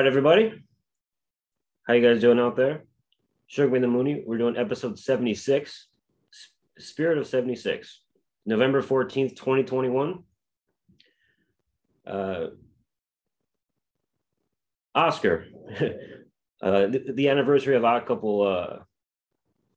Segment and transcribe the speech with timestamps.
[0.00, 0.54] Right, everybody.
[1.86, 2.84] How you guys doing out there?
[3.48, 4.24] Sugar the Mooney.
[4.26, 5.88] We're doing episode 76,
[6.78, 8.00] Spirit of 76,
[8.46, 10.20] November 14th, 2021.
[12.06, 12.46] Uh,
[14.94, 15.44] Oscar,
[16.62, 18.78] uh, the, the, anniversary of Odd Couple uh,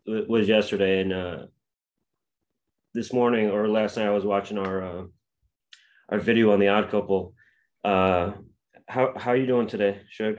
[0.06, 1.38] was yesterday, and uh,
[2.94, 5.04] this morning or last night I was watching our uh,
[6.08, 7.34] our video on the Odd Couple.
[7.84, 8.32] Uh,
[8.88, 10.38] how how are you doing today, Shug?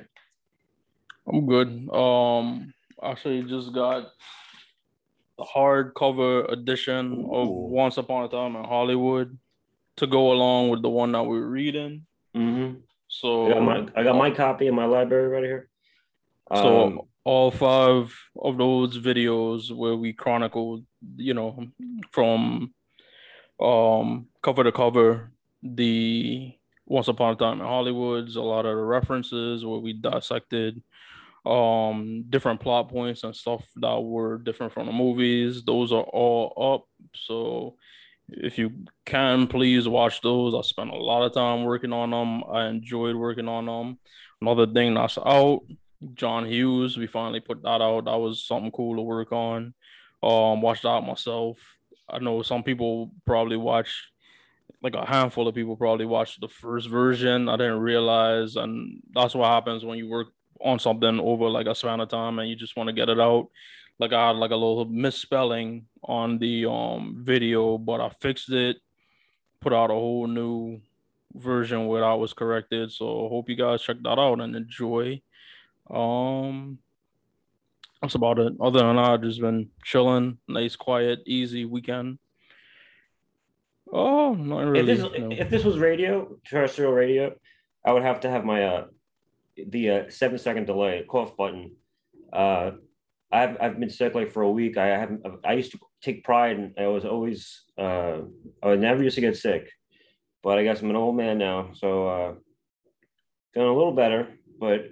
[1.27, 1.89] I'm good.
[1.93, 4.09] Um, actually, just got
[5.39, 9.39] the hardcover edition of Once Upon a Time in Hollywood
[9.97, 12.07] to go along with the one that we are reading.
[12.37, 12.81] Mm-hmm.
[13.09, 15.69] So I got, my, I got my copy in my library right here.
[16.55, 20.85] So um, all five of those videos where we chronicled,
[21.17, 21.67] you know,
[22.11, 22.75] from
[23.61, 26.53] um cover to cover the
[26.87, 30.83] once Upon a Time in Hollywood's, a lot of the references where we dissected
[31.47, 35.63] um different plot points and stuff that were different from the movies.
[35.63, 37.11] Those are all up.
[37.15, 37.77] So
[38.29, 38.73] if you
[39.05, 40.55] can please watch those.
[40.55, 42.45] I spent a lot of time working on them.
[42.51, 43.99] I enjoyed working on them.
[44.41, 45.61] Another thing that's out,
[46.15, 46.97] John Hughes.
[46.97, 48.07] We finally put that out.
[48.07, 49.75] That was something cool to work on.
[50.23, 51.59] Um, watched that myself.
[52.09, 54.11] I know some people probably watch
[54.85, 57.49] like a handful of people probably watched the first version.
[57.49, 60.29] I didn't realize, and that's what happens when you work
[60.61, 63.19] on something over like a span of time and you just want to get it
[63.19, 63.49] out.
[63.99, 68.77] Like I had like a little misspelling on the um video, but I fixed it,
[69.61, 70.81] put out a whole new
[71.33, 72.93] version where I was corrected.
[72.93, 75.23] So hope you guys check that out and enjoy.
[75.91, 76.79] Um
[78.03, 78.53] that's about it.
[78.61, 82.19] Other than that, I've just been chilling, nice, quiet, easy weekend.
[83.95, 84.81] Oh, not really.
[84.81, 85.29] If this, no.
[85.31, 87.33] if this was radio, terrestrial radio,
[87.87, 88.85] I would have to have my uh
[89.57, 91.77] the uh, seven second delay cough button.
[92.33, 92.73] Uh,
[93.31, 94.77] I've I've been sick like for a week.
[94.77, 95.25] I haven't.
[95.45, 98.23] I used to take pride, and I was always uh,
[98.63, 99.71] I never used to get sick,
[100.43, 102.35] but I guess I'm an old man now, so uh,
[103.53, 104.29] feeling a little better.
[104.59, 104.87] But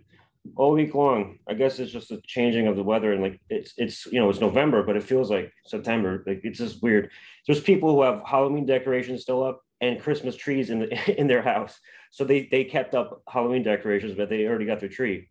[0.56, 1.38] all week long.
[1.48, 4.28] I guess it's just a changing of the weather and like it's it's you know
[4.28, 6.22] it's November, but it feels like September.
[6.26, 7.10] Like it's just weird.
[7.46, 11.42] There's people who have Halloween decorations still up and Christmas trees in the in their
[11.42, 11.78] house,
[12.10, 15.28] so they they kept up Halloween decorations, but they already got their tree.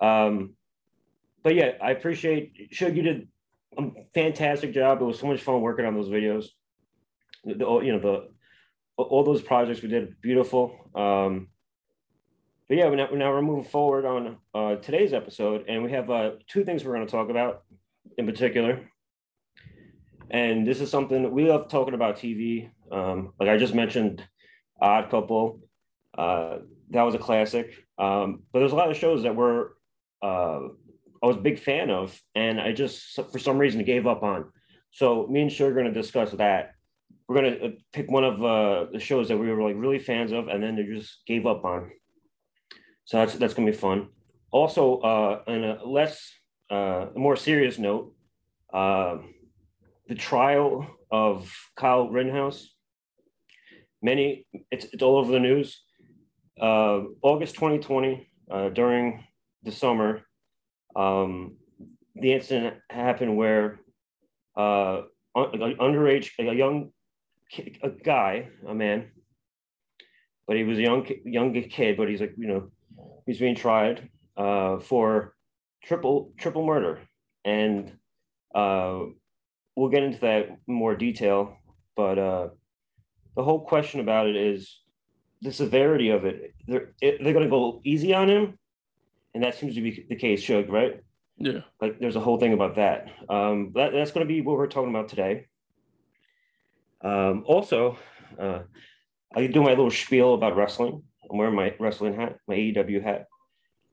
[0.00, 0.54] Um,
[1.42, 2.68] but yeah, I appreciate.
[2.70, 3.28] Shug, you did
[3.78, 5.00] a fantastic job.
[5.00, 6.46] It was so much fun working on those videos.
[7.44, 8.28] The, you know the
[8.96, 10.90] all those projects we did beautiful.
[10.94, 11.48] Um,
[12.72, 16.30] but yeah, now, now we're moving forward on uh, today's episode, and we have uh,
[16.48, 17.64] two things we're going to talk about
[18.16, 18.80] in particular.
[20.30, 22.70] And this is something we love talking about TV.
[22.90, 24.26] Um, like I just mentioned,
[24.80, 25.60] Odd Couple,
[26.16, 27.74] uh, that was a classic.
[27.98, 29.76] Um, but there's a lot of shows that were
[30.22, 30.60] uh,
[31.22, 34.50] I was a big fan of, and I just for some reason gave up on.
[34.92, 36.70] So me and Sugar are going to discuss that.
[37.28, 39.98] We're going to uh, pick one of uh, the shows that we were like really
[39.98, 41.90] fans of, and then they just gave up on.
[43.04, 44.08] So that's that's gonna be fun.
[44.50, 46.30] Also, uh, on a less,
[46.70, 48.14] uh, more serious note,
[48.72, 49.18] uh,
[50.08, 52.74] the trial of Kyle Rittenhouse.
[54.02, 55.82] Many, it's it's all over the news.
[56.60, 59.24] Uh, August 2020, uh, during
[59.62, 60.22] the summer,
[60.94, 61.56] um,
[62.14, 63.80] the incident happened where
[64.56, 65.02] uh,
[65.36, 66.92] underage, a young
[67.82, 69.10] a guy, a man,
[70.46, 72.70] but he was a young young kid, but he's like you know
[73.32, 75.34] He's being tried uh, for
[75.82, 77.00] triple triple murder,
[77.46, 77.90] and
[78.54, 79.04] uh,
[79.74, 81.56] we'll get into that in more detail.
[81.96, 82.48] But uh,
[83.34, 84.80] the whole question about it is
[85.40, 86.54] the severity of it.
[86.66, 88.58] They're they're going to go easy on him,
[89.32, 90.42] and that seems to be the case.
[90.42, 91.00] Shug, right?
[91.38, 91.60] Yeah.
[91.80, 93.08] Like there's a whole thing about that.
[93.30, 95.46] Um, that that's going to be what we're talking about today.
[97.00, 97.96] Um, also,
[98.38, 98.64] uh,
[99.34, 101.04] I do my little spiel about wrestling.
[101.32, 103.26] I'm wearing my wrestling hat, my AEW hat.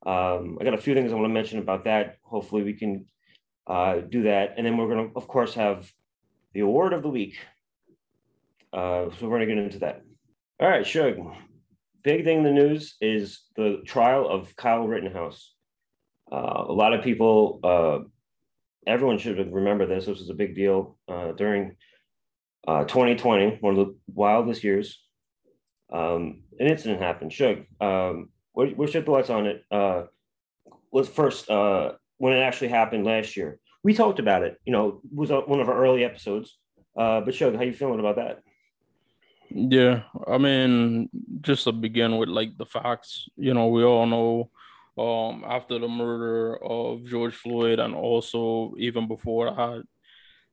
[0.06, 2.18] Um, I got a few things I want to mention about that.
[2.24, 3.06] Hopefully, we can
[3.66, 4.56] uh, do that.
[4.58, 5.90] And then we're going to, of course, have
[6.54, 7.38] the award of the week.
[8.74, 10.02] Uh, so we're going to get into that.
[10.60, 11.16] All right, Shug.
[12.04, 15.54] Big thing in the news is the trial of Kyle Rittenhouse.
[16.32, 18.00] Uh, a lot of people, uh,
[18.86, 20.06] everyone should remember this.
[20.06, 21.76] This was a big deal uh, during
[22.68, 25.00] 2020, uh, one of the wildest years
[25.92, 27.34] um, an incident happened.
[27.34, 29.64] Shug, um, what, what's your thoughts on it?
[29.72, 30.04] Uh,
[30.92, 33.60] let's first, uh, when it actually happened last year.
[33.84, 36.58] We talked about it, you know, it was one of our early episodes.
[36.98, 38.40] Uh, but Shug, how you feeling about that?
[39.50, 41.10] Yeah, I mean,
[41.42, 44.52] just to begin with, like the facts, you know, we all know
[44.98, 49.84] um after the murder of George Floyd and also even before that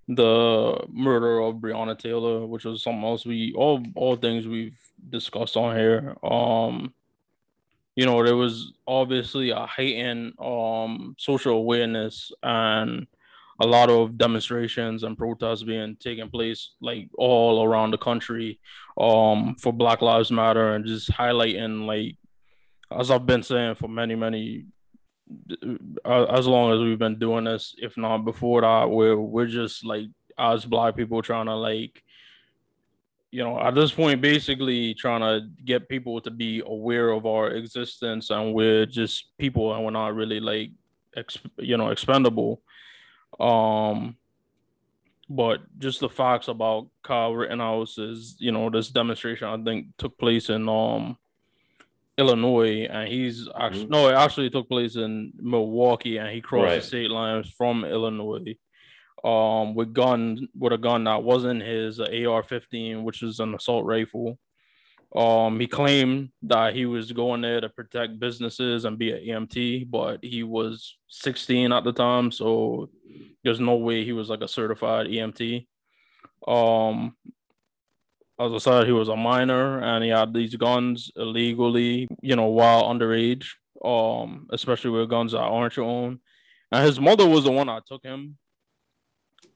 [0.09, 5.57] the murder of Breonna Taylor, which was something else we all all things we've discussed
[5.57, 6.17] on here.
[6.23, 6.95] Um
[7.97, 13.07] you know, there was obviously a heightened um social awareness and
[13.59, 18.61] a lot of demonstrations and protests being taking place like all around the country
[18.99, 22.17] um for Black Lives Matter and just highlighting like
[22.97, 24.67] as I've been saying for many many
[26.05, 30.07] as long as we've been doing this if not before that we're we're just like
[30.39, 32.03] as black people trying to like
[33.33, 37.51] you know at this point basically trying to get people to be aware of our
[37.51, 40.71] existence and we're just people and we're not really like
[41.17, 42.63] exp- you know expendable.
[43.41, 44.17] Um,
[45.29, 50.17] but just the facts about Kyle Rittenhouse is, you know, this demonstration I think took
[50.19, 51.17] place in um
[52.19, 53.93] Illinois, and he's actually mm-hmm.
[53.93, 56.81] no, it actually took place in Milwaukee, and he crossed right.
[56.81, 58.57] the state lines from Illinois,
[59.23, 64.39] um, with gun with a gun that wasn't his AR-15, which is an assault rifle.
[65.15, 69.91] Um, he claimed that he was going there to protect businesses and be an EMT,
[69.91, 72.91] but he was 16 at the time, so
[73.45, 75.67] there's no way he was like a certified EMT.
[76.47, 77.17] Um,
[78.39, 82.47] as I said, he was a minor and he had these guns illegally, you know,
[82.47, 83.47] while underage.
[83.85, 86.19] Um, especially with guns that aren't your own.
[86.73, 88.39] And his mother was the one that took him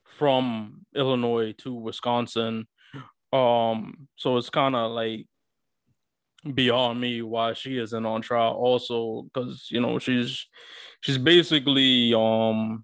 [0.05, 2.67] from Illinois to Wisconsin.
[3.33, 5.25] Um, so it's kind of like
[6.53, 10.47] beyond me why she isn't on trial also because you know she's
[11.01, 12.83] she's basically um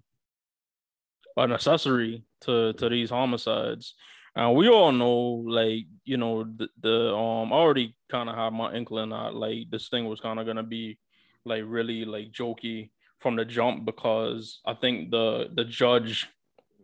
[1.36, 3.94] an accessory to to these homicides
[4.38, 8.52] and we all know like you know the, the um I already kind of had
[8.52, 10.96] my inkling that like this thing was kind of gonna be
[11.44, 16.28] like really like jokey from the jump because I think the the judge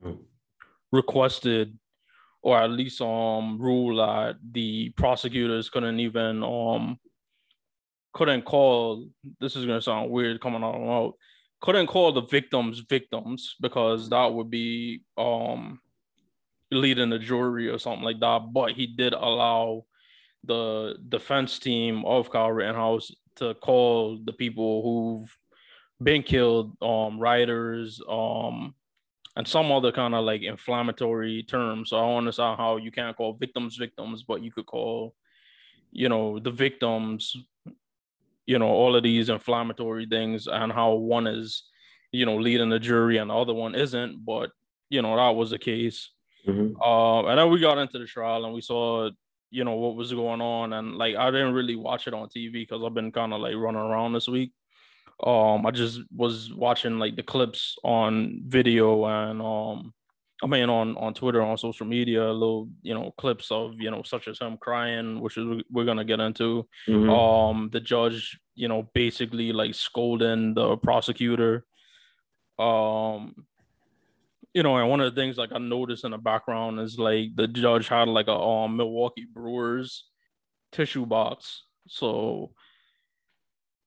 [0.04, 0.20] mm-hmm.
[0.90, 1.78] requested
[2.42, 6.98] or at least um rule that the prosecutors couldn't even um
[8.12, 9.06] couldn't call
[9.40, 11.14] this is gonna sound weird coming out out
[11.60, 15.78] couldn't call the victims victims because that would be um
[16.74, 18.52] leading the jury or something like that.
[18.52, 19.84] But he did allow
[20.44, 25.38] the defense team of Kyle Rittenhouse to call the people who've
[26.02, 28.74] been killed, um, rioters, um,
[29.36, 31.90] and some other kind of like inflammatory terms.
[31.90, 35.14] So I don't understand how you can't call victims victims, but you could call,
[35.90, 37.36] you know, the victims,
[38.46, 41.64] you know, all of these inflammatory things and how one is,
[42.12, 44.24] you know, leading the jury and the other one isn't.
[44.24, 44.50] But,
[44.88, 46.10] you know, that was the case.
[46.46, 46.80] Mm-hmm.
[46.80, 49.10] Uh, and then we got into the trial and we saw,
[49.50, 50.72] you know, what was going on.
[50.72, 53.54] And like, I didn't really watch it on TV because I've been kind of like
[53.54, 54.52] running around this week
[55.22, 59.94] um i just was watching like the clips on video and um
[60.42, 64.02] i mean on on twitter on social media little you know clips of you know
[64.02, 67.10] such as him crying which is we're gonna get into mm-hmm.
[67.10, 71.64] um the judge you know basically like scolding the prosecutor
[72.58, 73.34] um
[74.54, 77.34] you know, and one of the things like I noticed in the background is like
[77.34, 80.04] the judge had like a um, Milwaukee Brewers
[80.72, 81.64] tissue box.
[81.88, 82.52] So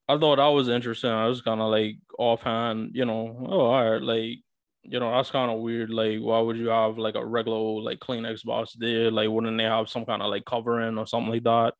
[0.10, 1.10] I thought that was interesting.
[1.10, 4.40] I was kind of like offhand, you know, oh, all right, like,
[4.84, 5.90] you know, that's kind of weird.
[5.90, 9.10] Like, why would you have like a regular like Kleenex box there?
[9.10, 11.74] Like, wouldn't they have some kind of like covering or something like that?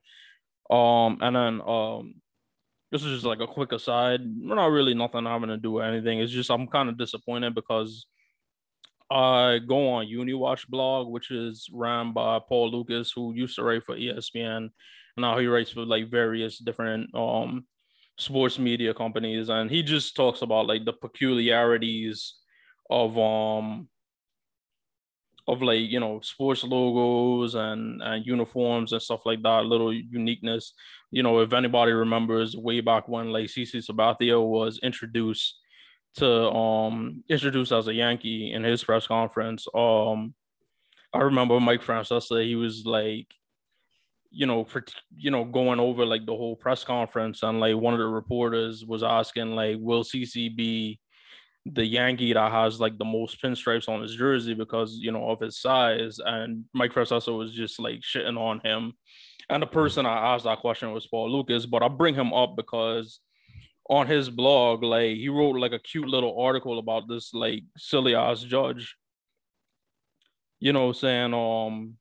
[0.74, 2.16] Um, and then um,
[2.92, 4.22] this is just like a quick aside.
[4.24, 6.20] We're not really nothing having to do with anything.
[6.20, 8.06] It's just I'm kind of disappointed because
[9.10, 13.84] I go on UniWatch blog, which is ran by Paul Lukas, who used to write
[13.84, 14.58] for ESPN.
[14.58, 14.72] and
[15.16, 17.66] Now he writes for like various different um
[18.18, 22.34] sports media companies and he just talks about like the peculiarities
[22.90, 23.88] of um
[25.48, 30.74] of like you know sports logos and and uniforms and stuff like that little uniqueness
[31.12, 35.60] you know if anybody remembers way back when like CC Sabathia was introduced
[36.16, 40.34] to um introduce as a Yankee in his press conference um
[41.14, 43.28] I remember Mike Francesa he was like
[44.32, 44.84] you know, for
[45.16, 48.86] you know, going over like the whole press conference, and like one of the reporters
[48.86, 51.00] was asking, like, will CC be
[51.66, 55.40] the Yankee that has like the most pinstripes on his jersey because you know of
[55.40, 56.20] his size?
[56.24, 58.94] And Mike Francesa was just like shitting on him.
[59.50, 62.56] And the person I asked that question was Paul Lukas, but I bring him up
[62.58, 63.20] because
[63.90, 68.16] on his blog, like he wrote like a cute little article about this like silly
[68.16, 68.96] ass judge.
[70.60, 71.98] You know, saying um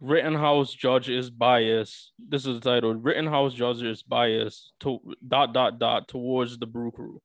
[0.00, 2.12] Rittenhouse judge is biased.
[2.18, 2.94] This is the title.
[2.94, 7.20] Rittenhouse judge is biased to dot dot dot towards the Brew Crew.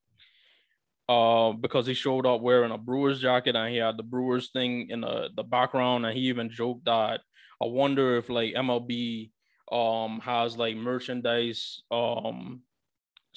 [1.07, 4.91] Uh, because he showed up wearing a Brewers jacket and he had the Brewers thing
[4.91, 7.21] in the, the background, and he even joked that
[7.61, 9.31] I wonder if like MLB
[9.71, 12.61] um has like merchandise um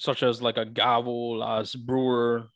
[0.03, 2.49] such as like a gavel as brewer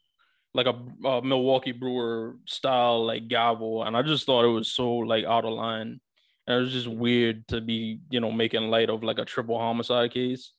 [0.53, 4.91] like a, a, Milwaukee Brewer style like gavel, and I just thought it was so
[4.95, 5.99] like out of line,
[6.47, 9.59] and it was just weird to be you know making light of like a triple
[9.59, 10.51] homicide case.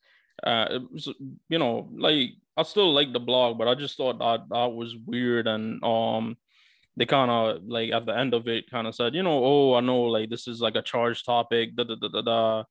[0.45, 1.12] Uh, was,
[1.49, 4.95] you know, like I still like the blog, but I just thought that that was
[5.04, 6.37] weird, and um,
[6.97, 9.75] they kind of like at the end of it kind of said, you know, oh,
[9.75, 12.64] I know like this is like a charged topic, da da da da da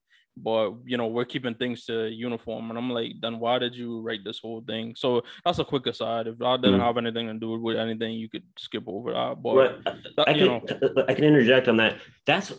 [0.44, 4.01] but you know we're keeping things to uniform and i'm like then why did you
[4.01, 4.94] write this whole thing?
[4.96, 6.27] So that's a quick aside.
[6.27, 6.86] If i didn't mm.
[6.86, 9.77] have anything to do with anything you could skip over that but well,
[10.17, 10.62] that, I, can, know.
[11.08, 11.98] I can interject on that.
[12.25, 12.53] That's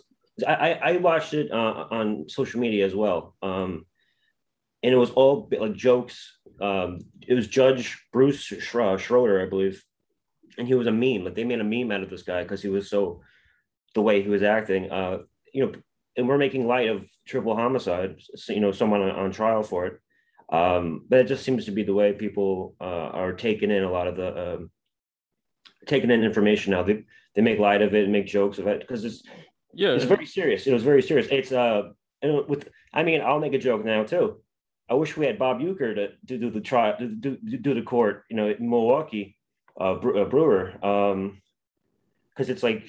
[0.46, 3.84] i i watched it uh, on social media as well um
[4.84, 6.38] and it was all like jokes.
[6.60, 9.82] Um it was judge bruce schroeder i believe
[10.58, 11.24] and he was a meme.
[11.24, 13.22] Like they made a meme out of this guy because he was so
[13.94, 15.18] the way he was acting uh
[15.54, 15.72] you know
[16.18, 18.16] and we're making light of triple homicide,
[18.48, 20.00] you know, someone on, on trial for it.
[20.50, 23.90] Um, but it just seems to be the way people uh, are taking in a
[23.90, 24.70] lot of the um,
[25.86, 26.82] taking in information now.
[26.82, 29.22] They they make light of it and make jokes of it because it's
[29.72, 30.66] yeah, it's very serious.
[30.66, 31.28] It was very serious.
[31.30, 31.90] It's uh
[32.22, 34.40] with I mean I'll make a joke now too.
[34.90, 37.82] I wish we had Bob Uecker to, to do the trial to do, do the
[37.82, 39.36] court, you know, in Milwaukee,
[39.78, 41.42] uh, Brewer, um,
[42.30, 42.84] because it's like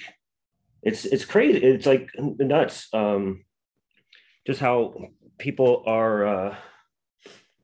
[0.82, 1.60] it's it's crazy.
[1.60, 2.88] It's like nuts.
[2.94, 3.44] Um,
[4.46, 4.96] just how
[5.38, 6.56] people are uh,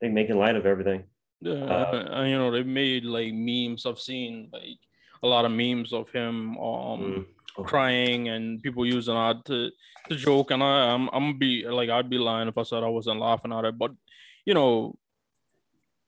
[0.01, 1.05] they making light of everything.
[1.41, 3.85] Yeah, uh, you know they've made like memes.
[3.85, 4.79] I've seen like
[5.23, 7.25] a lot of memes of him um mm,
[7.59, 7.69] okay.
[7.69, 9.69] crying and people using that to
[10.09, 10.51] to joke.
[10.51, 13.19] And I I'm I'm gonna be like I'd be lying if I said I wasn't
[13.19, 13.77] laughing at it.
[13.77, 13.91] But
[14.45, 14.97] you know,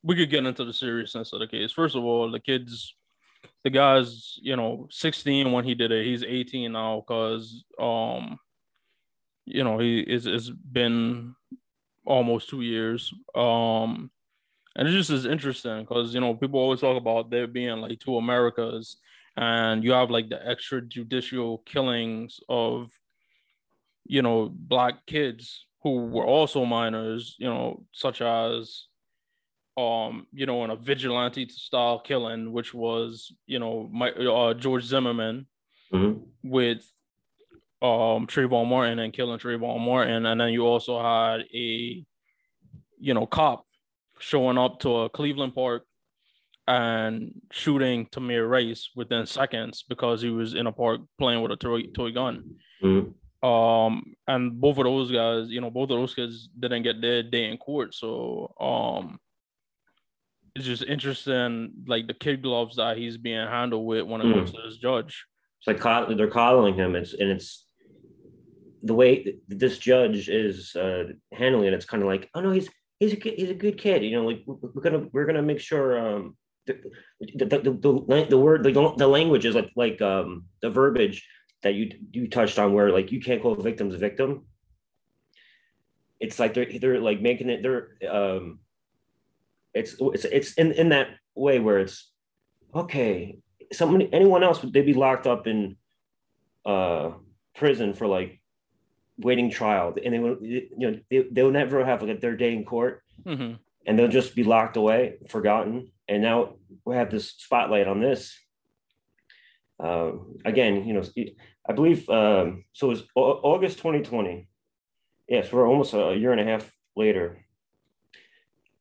[0.04, 1.72] we could get into the seriousness of the case.
[1.72, 2.96] First of all, the kids
[3.68, 6.06] the guy's you know 16 when he did it.
[6.06, 8.40] He's 18 now because um
[9.46, 11.36] you know he is it's been
[12.06, 13.14] almost two years.
[13.36, 14.10] Um
[14.78, 18.00] and it just is interesting because you know people always talk about there being like
[18.00, 18.98] two americas
[19.36, 22.92] and you have like the extrajudicial killings of
[24.06, 28.86] you know black kids who were also minors you know such as
[29.78, 34.84] um, you know, in a vigilante style killing, which was, you know, my uh, George
[34.84, 35.46] Zimmerman
[35.94, 36.20] mm-hmm.
[36.44, 36.84] with
[37.80, 42.04] um Trayvon Martin and killing Trayvon Martin, and then you also had a,
[43.00, 43.66] you know, cop
[44.20, 45.84] showing up to a Cleveland Park
[46.68, 51.56] and shooting Tamir Rice within seconds because he was in a park playing with a
[51.56, 52.56] toy, toy gun.
[52.84, 53.48] Mm-hmm.
[53.48, 57.24] Um, and both of those guys, you know, both of those kids didn't get their
[57.24, 57.94] day in court.
[57.94, 59.20] So, um,
[60.58, 64.34] it's just interesting, like the kid gloves that he's being handled with when it mm.
[64.34, 65.26] comes to this judge.
[65.60, 66.96] It's like they're coddling him.
[66.96, 67.66] It's and it's
[68.82, 71.74] the way this judge is uh, handling it.
[71.74, 74.04] It's kind of like, oh no, he's he's a he's a good kid.
[74.04, 76.36] You know, like we're gonna we're gonna make sure um,
[76.66, 76.80] the,
[77.22, 81.28] the, the, the, the word the, the language is like like um, the verbiage
[81.62, 84.46] that you you touched on where like you can't call victims a victim.
[86.20, 88.60] It's like they're they're like making it they're um
[89.78, 92.12] it's it's it's in in that way where it's
[92.74, 93.40] okay.
[93.72, 95.76] Somebody, anyone else, would they'd be locked up in
[96.66, 97.12] uh,
[97.56, 98.42] prison for like
[99.18, 102.66] waiting trial, and they would you know they they'll never have like their day in
[102.66, 103.56] court, mm-hmm.
[103.86, 105.92] and they'll just be locked away, forgotten.
[106.08, 106.56] And now
[106.86, 108.38] we have this spotlight on this.
[109.80, 110.14] Uh,
[110.46, 111.04] again, you know,
[111.70, 112.88] I believe um, so.
[112.88, 114.48] It was August 2020.
[115.28, 117.47] Yes, we're almost a year and a half later.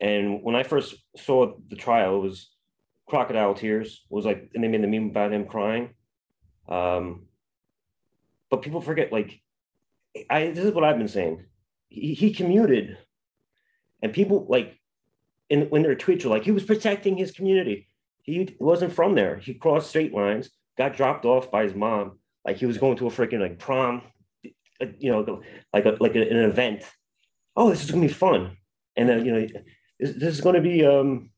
[0.00, 2.50] And when I first saw the trial, it was
[3.07, 4.05] crocodile tears.
[4.11, 5.91] It was like, and they made the meme about him crying.
[6.69, 7.26] Um,
[8.50, 9.41] but people forget, like,
[10.31, 11.45] I this is what I've been saying.
[11.88, 12.99] He, he commuted,
[14.03, 14.79] and people like,
[15.49, 17.88] in when their tweets were like, he was protecting his community.
[18.23, 19.37] He wasn't from there.
[19.37, 23.07] He crossed state lines, got dropped off by his mom, like he was going to
[23.07, 24.03] a freaking like prom,
[24.99, 26.83] you know, like a, like an event.
[27.57, 28.57] Oh, this is gonna be fun.
[28.97, 29.47] And then you know,
[29.99, 31.31] this is going to be, um,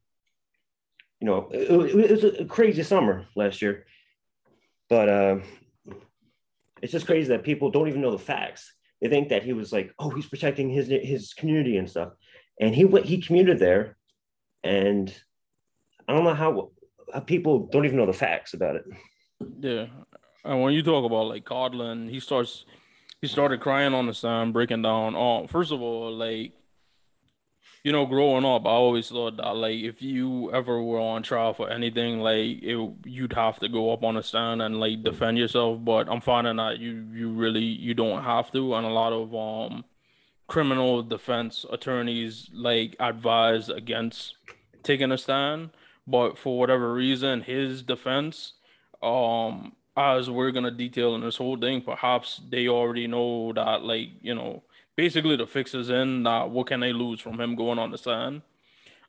[1.21, 3.87] you know, it, it, was a crazy summer last year,
[4.89, 5.39] but uh,
[6.83, 8.73] it's just crazy that people don't even know the facts.
[9.01, 12.13] They think that he was like, oh, he's protecting his his community and stuff,
[12.61, 13.97] and he went, he commuted there,
[14.65, 15.13] and
[16.09, 16.71] I don't know how,
[17.13, 18.85] how people don't even know the facts about it.
[19.61, 19.87] Yeah,
[20.45, 22.65] and when you talk about like Codlin, he starts
[23.21, 25.15] he started crying on the stand, breaking down.
[25.17, 26.53] Oh, first of all, like
[27.89, 31.55] you know, growing up, I always thought that like if you ever were on trial
[31.55, 35.39] for anything, like it, you'd have to go up on a stand and like defend
[35.39, 35.83] yourself.
[35.83, 39.35] But I'm finding that you you really you don't have to, and a lot of
[39.35, 39.87] um
[40.49, 44.35] criminal defense attorneys like advise against
[44.83, 45.71] taking a stand.
[46.07, 48.53] But for whatever reason, his defense,
[49.03, 54.11] um, as we're gonna detail in this whole thing, perhaps they already know that like
[54.21, 54.63] you know
[54.99, 56.25] basically the fix is in.
[56.25, 58.43] That what can they lose from him going on the stand?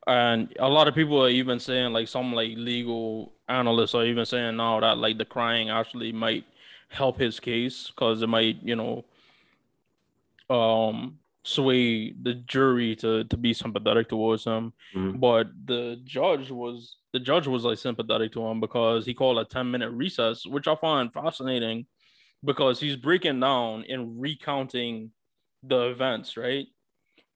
[0.08, 4.26] And a lot of people are even saying, like some like legal analysts are even
[4.26, 6.46] saying now that like the crying actually might
[6.90, 9.04] help his case because it might, you know,
[10.50, 14.74] um sway the jury to to be sympathetic towards him.
[14.96, 15.18] Mm-hmm.
[15.20, 19.46] But the judge was the judge was like sympathetic to him because he called a
[19.46, 21.88] 10 minute recess, which I find fascinating
[22.44, 25.12] because he's breaking down and recounting
[25.64, 26.68] the events, right?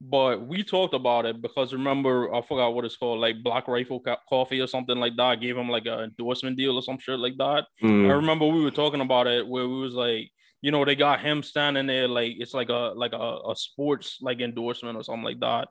[0.02, 4.04] But we talked about it because remember, I forgot what it's called, like Black Rifle
[4.28, 5.24] Coffee or something like that.
[5.24, 7.66] I gave him like an endorsement deal or some shit like that.
[7.82, 8.10] Mm.
[8.10, 10.30] I remember we were talking about it where we was like,
[10.62, 14.18] you know, they got him standing there like it's like a like a, a sports
[14.22, 15.70] like endorsement or something like that.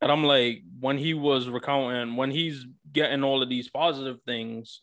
[0.00, 4.80] And I'm like, when he was recounting, when he's getting all of these positive things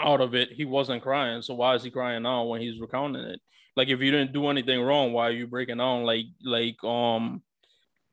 [0.00, 1.42] out of it, he wasn't crying.
[1.42, 3.40] So why is he crying now when he's recounting it?
[3.76, 6.04] Like if you didn't do anything wrong, why are you breaking down?
[6.04, 7.42] Like like um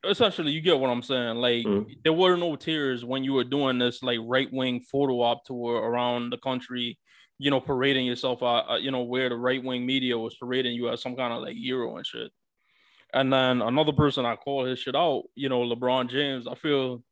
[0.03, 1.37] essentially you get what I'm saying.
[1.37, 1.97] Like mm.
[2.03, 5.75] there were no tears when you were doing this like right wing photo op tour
[5.75, 6.99] around the country,
[7.39, 10.73] you know, parading yourself out, uh, you know, where the right wing media was parading
[10.73, 12.31] you as some kind of like hero and shit.
[13.13, 16.47] And then another person I call his shit out, you know, LeBron James.
[16.47, 17.03] I feel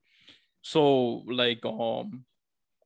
[0.62, 2.26] so like um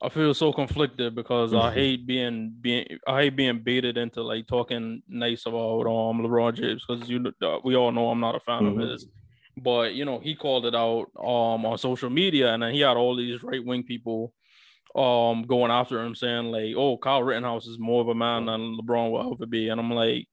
[0.06, 1.76] I feel so conflicted because I mm-hmm.
[1.76, 6.86] hate being being I hate being baited into like talking nice about um LeBron James
[6.88, 8.80] because you uh, we all know I'm not a fan mm-hmm.
[8.82, 9.08] of his,
[9.58, 12.98] but you know he called it out um on social media and then he had
[12.98, 14.32] all these right wing people
[14.96, 18.78] um going after him saying like oh Kyle Rittenhouse is more of a man than
[18.78, 20.28] LeBron will ever be and I'm like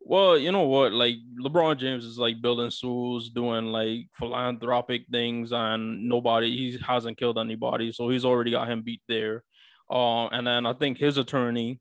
[0.00, 0.92] well, you know what?
[0.92, 7.18] Like LeBron James is like building schools, doing like philanthropic things, and nobody he hasn't
[7.18, 9.44] killed anybody, so he's already got him beat there.
[9.90, 11.80] Uh, and then I think his attorney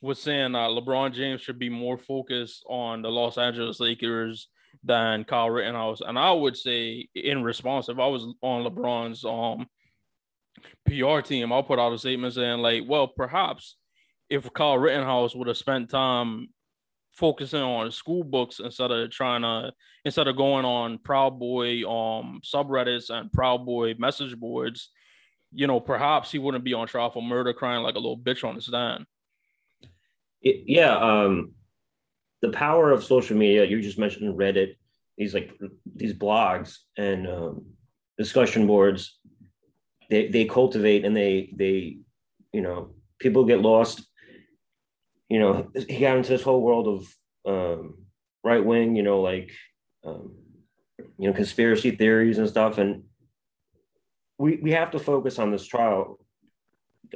[0.00, 4.48] was saying that LeBron James should be more focused on the Los Angeles Lakers
[4.82, 6.00] than Kyle Rittenhouse.
[6.00, 9.66] And I would say, in response, if I was on LeBron's um
[10.86, 13.76] PR team, I'll put out a statement saying like, well, perhaps
[14.28, 16.48] if Kyle Rittenhouse would have spent time
[17.12, 19.72] focusing on school books instead of trying to
[20.04, 24.90] instead of going on Proud Boy um subreddits and Proud Boy message boards,
[25.52, 28.46] you know, perhaps he wouldn't be on trial for murder, crying like a little bitch
[28.46, 29.06] on his stand.
[30.40, 31.52] It, yeah, um,
[32.40, 33.64] the power of social media.
[33.64, 34.76] You just mentioned Reddit,
[35.16, 35.52] these like
[35.94, 37.66] these blogs and um,
[38.18, 39.18] discussion boards.
[40.10, 41.98] They they cultivate and they they,
[42.52, 44.02] you know, people get lost
[45.32, 48.04] you know, he got into this whole world of um,
[48.44, 49.50] right wing, you know, like,
[50.04, 50.34] um,
[51.16, 52.76] you know, conspiracy theories and stuff.
[52.76, 53.04] And
[54.36, 56.18] we, we have to focus on this trial.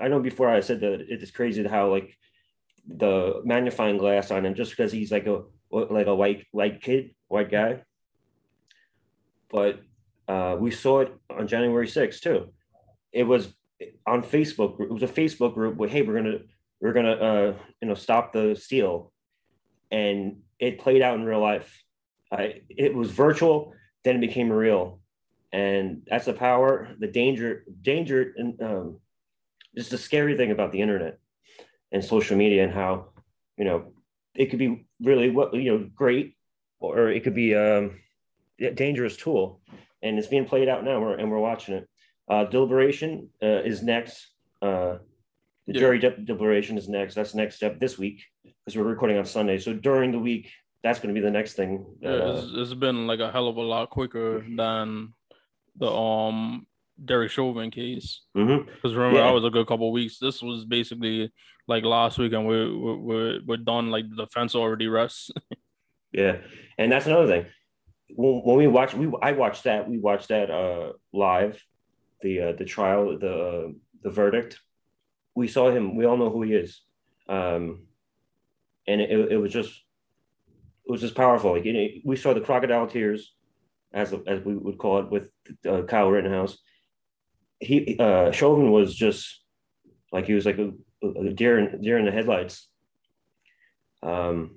[0.00, 2.16] I know before I said that it is crazy how like
[2.88, 7.14] the magnifying glass on him just because he's like a like a white white kid,
[7.29, 7.83] white guy.
[9.50, 9.81] But
[10.26, 12.48] uh, we saw it on January 6th too.
[13.12, 13.52] It was
[14.07, 14.81] on Facebook.
[14.81, 16.38] It was a Facebook group where hey, we're gonna
[16.81, 19.12] we're gonna uh, you know stop the steal,
[19.91, 21.83] and it played out in real life.
[22.31, 23.73] Uh, it was virtual,
[24.05, 25.01] then it became real,
[25.53, 29.01] and that's the power, the danger, danger, and um,
[29.77, 31.19] just the scary thing about the internet
[31.93, 33.09] and social media and how
[33.57, 33.93] you know
[34.35, 36.37] it could be really what you know great,
[36.81, 37.99] or it could be um,
[38.61, 39.61] a dangerous tool,
[40.03, 41.89] and it's being played out now, and we're watching it.
[42.29, 44.29] Uh, deliberation uh, is next.
[44.61, 44.97] Uh,
[45.66, 45.81] the yeah.
[45.81, 47.14] jury de- deliberation is next.
[47.14, 49.59] That's the next step this week because we're recording on Sunday.
[49.59, 50.50] So during the week,
[50.83, 51.85] that's going to be the next thing.
[52.00, 55.12] Yeah, uh, it's, it's been like a hell of a lot quicker than
[55.76, 56.66] the um
[57.05, 58.22] Derek Chauvin case.
[58.35, 58.88] Because mm-hmm.
[58.88, 59.26] remember, yeah.
[59.26, 60.18] that was a good couple weeks.
[60.18, 61.33] This was basically
[61.66, 63.90] like last week, and we're we're we're done.
[63.90, 65.31] Like the defense already rests.
[66.12, 66.38] yeah,
[66.79, 67.46] and that's another thing.
[68.14, 69.88] When, when we watch, we I watched that.
[69.88, 71.61] We watched that uh live,
[72.22, 73.68] the uh, the trial, the uh,
[74.02, 74.61] the verdict
[75.37, 75.94] we saw him.
[75.94, 76.81] We all know who he is,
[77.29, 77.87] um,
[78.88, 79.70] and it, it was just
[80.87, 81.53] it was just powerful.
[81.53, 83.35] Like, you know, we saw the crocodile tears,
[83.92, 85.29] as as we would call it, with
[85.68, 86.59] uh, Kyle Rittenhouse.
[87.61, 89.42] He uh, Chauvin was just
[90.11, 90.72] like he was like a,
[91.03, 92.68] a deer in, deer in the headlights.
[94.03, 94.57] Um,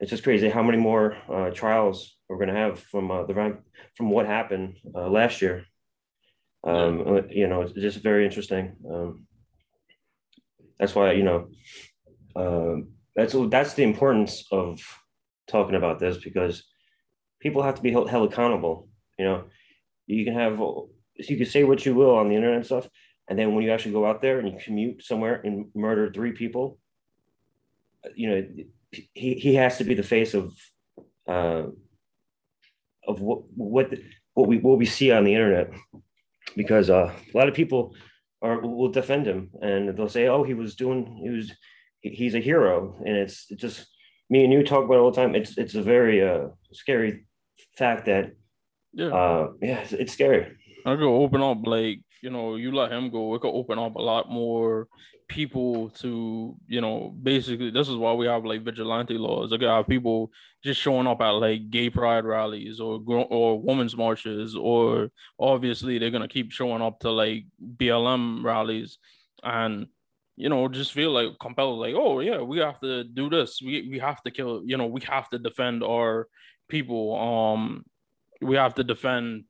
[0.00, 3.58] it's just crazy how many more uh, trials we're going to have from uh, the
[3.94, 5.66] from what happened uh, last year.
[6.64, 7.26] Um.
[7.28, 8.76] You know, it's just very interesting.
[8.90, 9.26] Um,
[10.78, 11.48] that's why you know
[12.36, 14.80] um, that's that's the importance of
[15.46, 16.64] talking about this because
[17.40, 18.88] people have to be held, held accountable.
[19.18, 19.44] You know,
[20.06, 20.58] you can have
[21.16, 22.88] you can say what you will on the internet and stuff,
[23.28, 26.32] and then when you actually go out there and you commute somewhere and murder three
[26.32, 26.78] people,
[28.14, 28.46] you know,
[28.90, 30.52] he, he has to be the face of
[31.28, 31.64] uh,
[33.06, 33.92] of what what
[34.34, 35.70] what we what we see on the internet
[36.56, 37.94] because uh, a lot of people
[38.42, 39.50] are will defend him.
[39.60, 41.52] And they'll say, "Oh, he was doing he was
[42.00, 43.86] he's a hero," and it's just
[44.28, 45.34] me and you talk about it all the time.
[45.34, 47.26] It's it's a very uh, scary
[47.76, 48.32] fact that
[48.92, 50.56] yeah, uh, yeah, it's, it's scary.
[50.84, 53.96] I could open up like you know, you let him go, it could open up
[53.96, 54.88] a lot more
[55.32, 59.50] people to, you know, basically this is why we have like vigilante laws.
[59.50, 60.30] Like have people
[60.62, 66.10] just showing up at like gay pride rallies or or women's marches, or obviously they're
[66.10, 67.46] gonna keep showing up to like
[67.78, 68.98] BLM rallies
[69.42, 69.86] and
[70.36, 73.60] you know, just feel like compelled, like, oh yeah, we have to do this.
[73.62, 76.28] We we have to kill, you know, we have to defend our
[76.68, 77.16] people.
[77.16, 77.84] Um,
[78.40, 79.44] we have to defend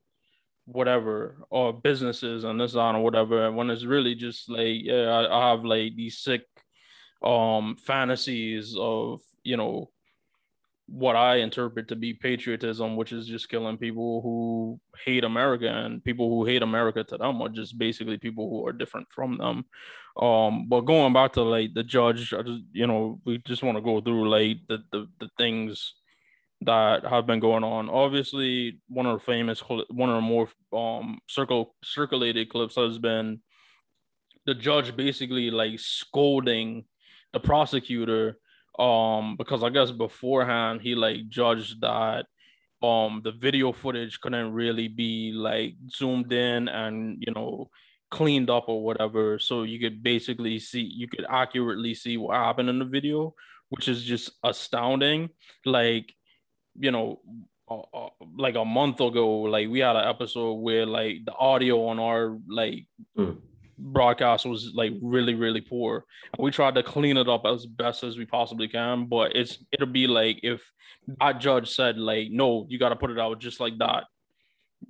[0.65, 5.37] whatever or businesses and this on or whatever when it's really just like yeah I,
[5.37, 6.43] I, have like these sick
[7.21, 9.89] um fantasies of you know
[10.87, 16.03] what i interpret to be patriotism which is just killing people who hate america and
[16.03, 19.65] people who hate america to them are just basically people who are different from them.
[20.21, 23.77] Um but going back to like the judge i just you know we just want
[23.77, 25.95] to go through like the the, the things
[26.65, 27.89] that have been going on.
[27.89, 33.39] Obviously, one of the famous, one of the more um circle circulated clips has been
[34.45, 36.85] the judge basically like scolding
[37.31, 38.37] the prosecutor
[38.79, 42.25] um because I guess beforehand he like judged that
[42.81, 47.69] um the video footage couldn't really be like zoomed in and you know
[48.09, 52.69] cleaned up or whatever so you could basically see you could accurately see what happened
[52.69, 53.33] in the video
[53.69, 55.29] which is just astounding
[55.65, 56.13] like
[56.79, 57.19] you know,
[57.69, 61.87] uh, uh, like a month ago, like we had an episode where like the audio
[61.87, 62.85] on our like
[63.17, 63.37] mm.
[63.77, 66.05] broadcast was like really really poor.
[66.37, 69.87] We tried to clean it up as best as we possibly can, but it's it'll
[69.87, 70.61] be like if
[71.19, 74.05] that judge said like no, you got to put it out just like that,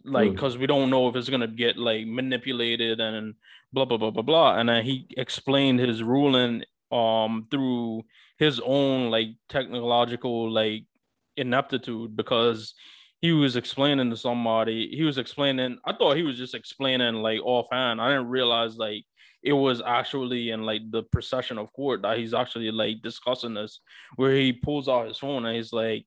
[0.03, 0.61] like because mm.
[0.61, 3.35] we don't know if it's gonna get like manipulated and
[3.71, 4.57] blah blah blah blah blah.
[4.57, 8.03] And then he explained his ruling um through
[8.37, 10.85] his own like technological like
[11.37, 12.73] ineptitude because
[13.21, 14.89] he was explaining to somebody.
[14.93, 15.77] He was explaining.
[15.85, 18.01] I thought he was just explaining like offhand.
[18.01, 19.05] I didn't realize like
[19.41, 23.79] it was actually in like the procession of court that he's actually like discussing this,
[24.15, 26.05] where he pulls out his phone and he's like,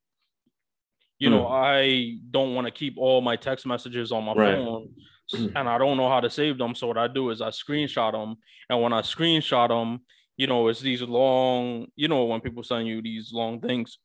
[1.19, 1.53] you know, hmm.
[1.53, 4.55] I don't want to keep all my text messages on my right.
[4.55, 4.89] phone
[5.33, 6.75] and I don't know how to save them.
[6.75, 8.37] So what I do is I screenshot them.
[8.69, 10.01] And when I screenshot them,
[10.37, 13.99] you know, it's these long, you know, when people send you these long things,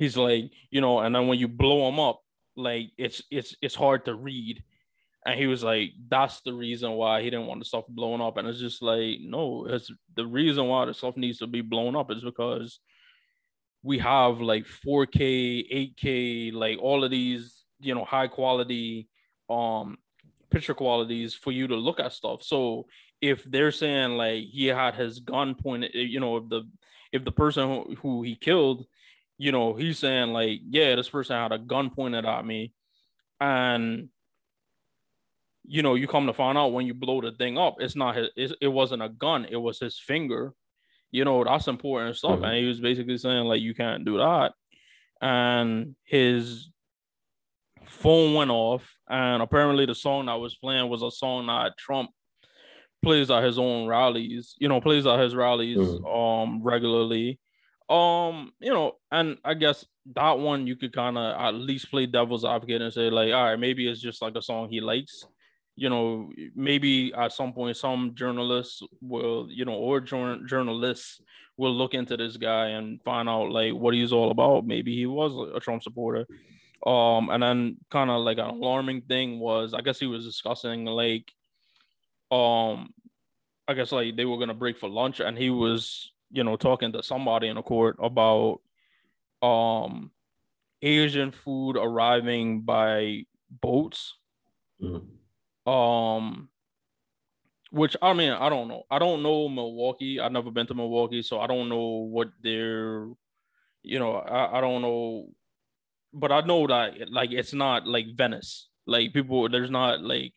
[0.00, 2.20] he's like, you know, and then when you blow him up,
[2.56, 4.64] like it's it's it's hard to read.
[5.26, 8.38] And he was like, that's the reason why he didn't want the stuff blown up.
[8.38, 11.94] And it's just like, no, it's the reason why the stuff needs to be blown
[11.94, 12.80] up is because
[13.82, 19.08] we have like 4K, 8K, like all of these, you know, high quality
[19.50, 19.98] um
[20.50, 22.42] picture qualities for you to look at stuff.
[22.42, 22.86] So
[23.20, 26.62] if they're saying like he had his gun pointed, you know, if the
[27.12, 28.86] if the person who, who he killed
[29.40, 32.74] you know, he's saying like, yeah, this person had a gun pointed at me,
[33.40, 34.10] and
[35.64, 38.16] you know, you come to find out when you blow the thing up, it's not
[38.16, 40.52] his, it wasn't a gun, it was his finger.
[41.10, 42.32] You know, that's important stuff.
[42.32, 42.44] Mm-hmm.
[42.44, 44.52] And he was basically saying like, you can't do that,
[45.22, 46.68] and his
[47.86, 52.10] phone went off, and apparently the song that was playing was a song that Trump
[53.02, 54.54] plays at his own rallies.
[54.58, 56.04] You know, plays at his rallies mm-hmm.
[56.04, 57.40] um regularly
[57.90, 62.06] um, you know, and I guess that one you could kind of at least play
[62.06, 65.26] devil's advocate and say like, all right, maybe it's just like a song he likes.
[65.74, 71.20] You know, maybe at some point some journalists will, you know, or jour- journalists
[71.56, 74.66] will look into this guy and find out like what he's all about.
[74.66, 76.26] Maybe he was a Trump supporter.
[76.86, 80.84] Um, and then kind of like an alarming thing was, I guess he was discussing
[80.84, 81.30] like,
[82.30, 82.90] um,
[83.66, 86.92] I guess like they were gonna break for lunch, and he was you know, talking
[86.92, 88.60] to somebody in the court about
[89.42, 90.10] um
[90.82, 94.16] Asian food arriving by boats.
[94.82, 95.70] Mm-hmm.
[95.70, 96.48] Um
[97.70, 98.82] which I mean, I don't know.
[98.90, 100.18] I don't know Milwaukee.
[100.18, 103.06] I've never been to Milwaukee, so I don't know what their
[103.82, 105.28] you know, I, I don't know,
[106.12, 108.68] but I know that like it's not like Venice.
[108.86, 110.34] Like people, there's not like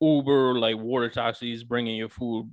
[0.00, 2.50] Uber, like water taxis bringing your food.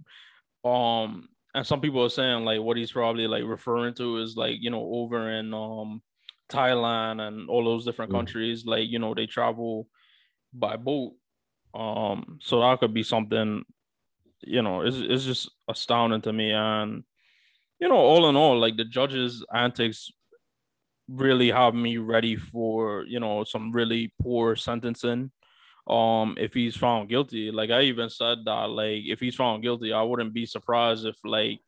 [0.65, 4.58] Um, and some people are saying like what he's probably like referring to is like
[4.60, 6.04] you know over in um
[6.50, 8.15] Thailand and all those different mm.
[8.15, 9.88] countries, like you know they travel
[10.54, 11.13] by boat.
[11.74, 13.63] Um, so that could be something,
[14.41, 16.52] you know, it's it's just astounding to me.
[16.52, 17.04] And
[17.80, 20.12] you know, all in all, like the judges' antics
[21.10, 25.32] really have me ready for you know some really poor sentencing
[25.89, 29.93] um if he's found guilty like i even said that like if he's found guilty
[29.93, 31.62] i wouldn't be surprised if like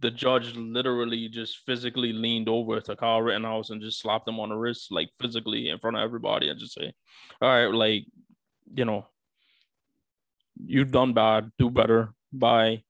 [0.00, 4.50] the judge literally just physically leaned over to Kyle Rittenhouse and just slapped him on
[4.50, 6.92] the wrist, like physically in front of everybody, and just say,
[7.40, 8.04] "All right, like,
[8.74, 9.06] you know,
[10.62, 12.82] you've done bad, do better." By,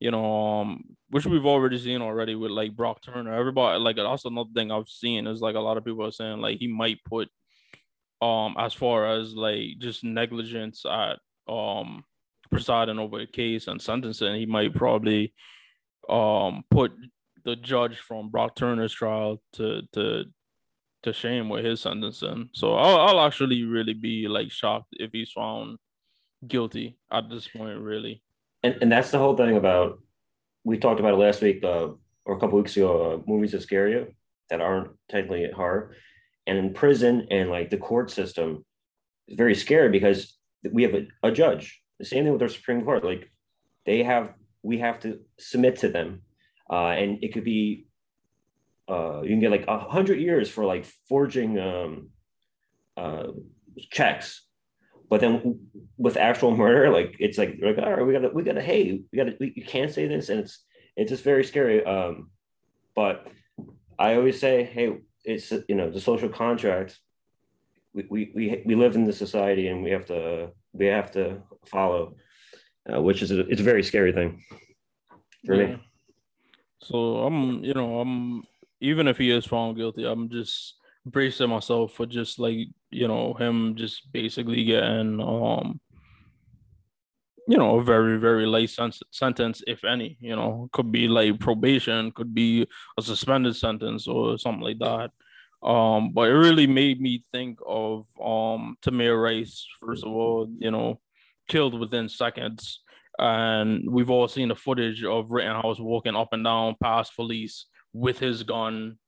[0.00, 3.34] you know, um, which we've already seen already with like Brock Turner.
[3.34, 6.40] Everybody, like, that's another thing I've seen is like a lot of people are saying
[6.40, 7.28] like he might put
[8.22, 12.04] um as far as like just negligence at um
[12.50, 15.34] presiding over a case and sentencing he might probably
[16.08, 16.92] um put
[17.46, 20.24] the judge from Brock Turner's trial to to
[21.04, 22.50] to shame with his sentencing.
[22.52, 25.78] So I'll, I'll actually really be like shocked if he's found
[26.46, 28.22] guilty at this point, really.
[28.62, 30.00] And and that's the whole thing about
[30.64, 31.90] we talked about it last week uh,
[32.24, 33.14] or a couple weeks ago.
[33.14, 34.08] Uh, movies that scare you
[34.50, 35.94] that aren't technically horror
[36.46, 38.64] and in prison and like the court system
[39.28, 40.36] is very scary because
[40.72, 41.80] we have a, a judge.
[41.98, 43.04] The same thing with our supreme court.
[43.04, 43.30] Like
[43.84, 46.22] they have we have to submit to them.
[46.70, 47.86] Uh, and it could be
[48.88, 52.10] uh, you can get like a hundred years for like forging um,
[52.96, 53.28] uh,
[53.90, 54.42] checks.
[55.08, 55.60] But then
[55.96, 59.16] with actual murder like it's like like all right we gotta we gotta hey we
[59.16, 60.64] gotta we, you can't say this and it's
[60.96, 61.84] it's just very scary.
[61.84, 62.30] Um,
[62.96, 63.28] but
[63.98, 67.00] i always say hey it's you know the social contract
[67.92, 71.42] we, we, we, we live in the society and we have to we have to
[71.66, 72.14] follow
[72.92, 74.42] uh, which is a, it's a very scary thing
[75.44, 75.66] for yeah.
[75.66, 75.82] me
[76.80, 78.42] so i'm you know i'm
[78.80, 83.34] even if he is found guilty i'm just bracing myself for just like you know
[83.34, 85.80] him just basically getting um
[87.46, 91.38] you know, a very, very light sen- sentence, if any, you know, could be like
[91.38, 92.66] probation, could be
[92.98, 95.10] a suspended sentence or something like that.
[95.66, 100.70] Um, but it really made me think of um Tamir Rice, first of all, you
[100.70, 101.00] know,
[101.48, 102.80] killed within seconds.
[103.18, 108.18] And we've all seen the footage of Rittenhouse walking up and down past police with
[108.18, 108.98] his gun.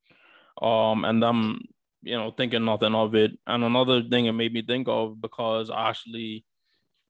[0.62, 1.60] Um, and them,
[2.02, 3.32] you know, thinking nothing of it.
[3.46, 6.44] And another thing it made me think of because I actually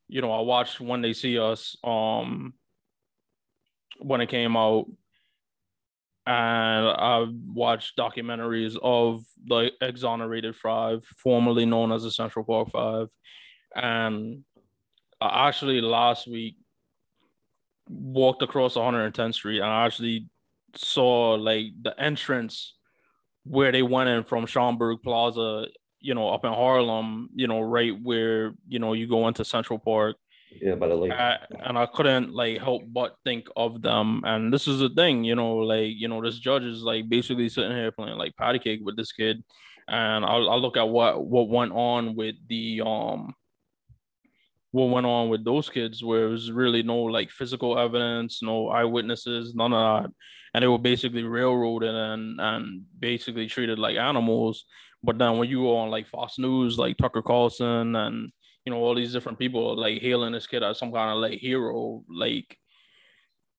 [0.08, 2.54] you know, I watched When They See Us um
[4.00, 4.86] when it came out
[6.26, 13.08] and I watched documentaries of the exonerated five, formerly known as the Central Park Five.
[13.74, 14.44] And
[15.20, 16.56] I actually last week
[17.88, 20.28] walked across 110th Street and I actually
[20.76, 22.74] saw like the entrance
[23.44, 25.66] where they went in from Schomburg Plaza
[26.00, 29.78] you know, up in Harlem, you know, right where, you know, you go into Central
[29.78, 30.16] Park.
[30.61, 31.12] Yeah, by the lake.
[31.12, 34.22] Uh, and I couldn't like help but think of them.
[34.24, 37.48] And this is the thing, you know, like, you know, this judge is like basically
[37.48, 39.44] sitting here playing like patty cake with this kid.
[39.88, 43.34] And I, I look at what what went on with the um
[44.70, 48.68] what went on with those kids where it was really no like physical evidence, no
[48.68, 50.12] eyewitnesses, none of that.
[50.54, 54.64] And they were basically railroaded and and basically treated like animals.
[55.02, 58.32] But then when you go on like Fox News, like Tucker Carlson and
[58.64, 61.38] you know all these different people like hailing this kid as some kind of like
[61.38, 62.58] hero, like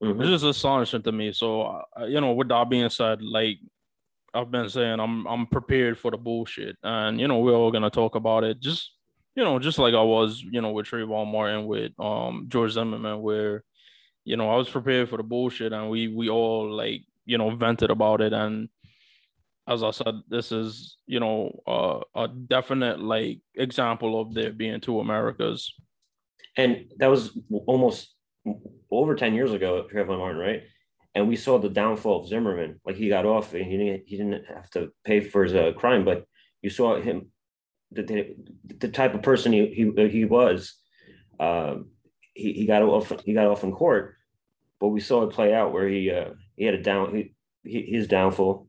[0.04, 0.22] mm-hmm.
[0.22, 1.32] it's just astonishing to me.
[1.32, 3.58] So you know, with that being said, like
[4.34, 7.90] I've been saying, I'm I'm prepared for the bullshit, and you know we're all gonna
[7.90, 8.60] talk about it.
[8.60, 8.92] Just
[9.36, 13.22] you know, just like I was, you know, with Trayvon Martin, with um George Zimmerman,
[13.22, 13.64] where
[14.26, 17.50] you know I was prepared for the bullshit, and we we all like you know
[17.56, 18.70] vented about it, and
[19.70, 24.82] as I said, this is you know uh, a definite like example of there being
[24.82, 25.74] two Americas.
[26.58, 28.16] And that was almost
[28.92, 30.64] over ten years ago, Trayvon Martin, right?
[31.14, 32.82] And we saw the downfall of Zimmerman.
[32.84, 35.72] Like he got off, and he didn't he didn't have to pay for his uh,
[35.78, 36.26] crime, but
[36.62, 37.28] you saw him
[37.92, 38.36] the, the,
[38.80, 40.76] the type of person he he, he was.
[41.40, 41.92] Um,
[42.34, 44.16] he, he got off he got off in court,
[44.80, 47.14] but we saw it play out where he uh, he had a down
[47.64, 48.68] he, his downfall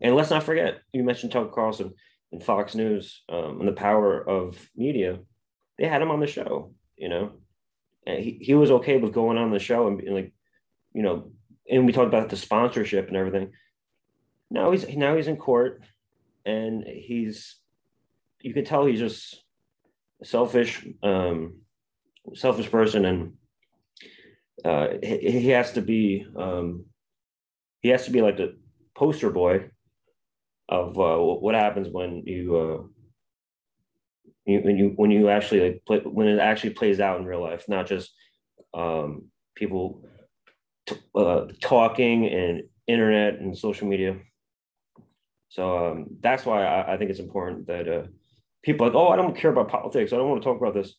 [0.00, 1.92] and let's not forget, you mentioned Tucker Carlson
[2.32, 5.18] and Fox News um, and the power of media.
[5.78, 7.32] They had him on the show, you know,
[8.06, 10.32] and he, he was okay with going on the show and being like,
[10.94, 11.30] you know,
[11.70, 13.52] and we talked about the sponsorship and everything.
[14.50, 15.82] now he's now he's in court,
[16.44, 17.56] and he's
[18.40, 19.42] you can tell he's just
[20.22, 21.58] selfish, um,
[22.34, 23.32] selfish person, and
[24.64, 26.86] uh, he, he has to be um,
[27.80, 28.56] he has to be like the
[28.94, 29.68] poster boy
[30.68, 32.82] of uh, what happens when you, uh,
[34.44, 37.42] you when you when you actually like play, when it actually plays out in real
[37.42, 38.12] life, not just
[38.74, 40.04] um, people
[40.86, 44.16] t- uh, talking and internet and social media.
[45.48, 48.02] So um, that's why I, I, think it's important that uh,
[48.62, 50.12] people like, oh, I don't care about politics.
[50.12, 50.94] I don't want to talk about this.